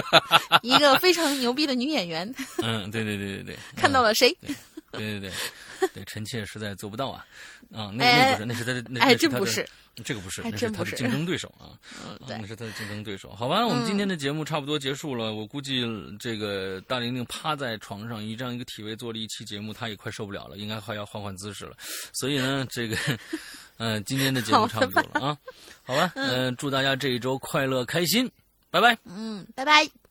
[0.62, 2.34] 一个非常牛逼的女演员。
[2.62, 4.34] 嗯，对对对对对， 看到了谁？
[4.90, 5.30] 对对对。
[5.92, 7.26] 对，臣妾实在做不到啊，
[7.72, 9.66] 啊，那那不是，那是他的，那哎，真不是，
[10.04, 11.74] 这个不是，那是他的竞争对手 啊，
[12.26, 13.30] 对，那是他的竞争对手。
[13.30, 15.84] 好吧，我们今天的节目差不多结束了，我估计
[16.18, 21.74] 这个大玲玲趴在床上以这样一个体位做了一期节目，她也快受不了了，应该快要换换姿势了。
[22.12, 22.96] 所以呢，这个，
[23.78, 25.38] 嗯，今天的节目差不多了啊，
[25.82, 28.30] 好吧，嗯，祝大家这一周快乐开心，
[28.70, 30.03] 拜拜，嗯，拜拜。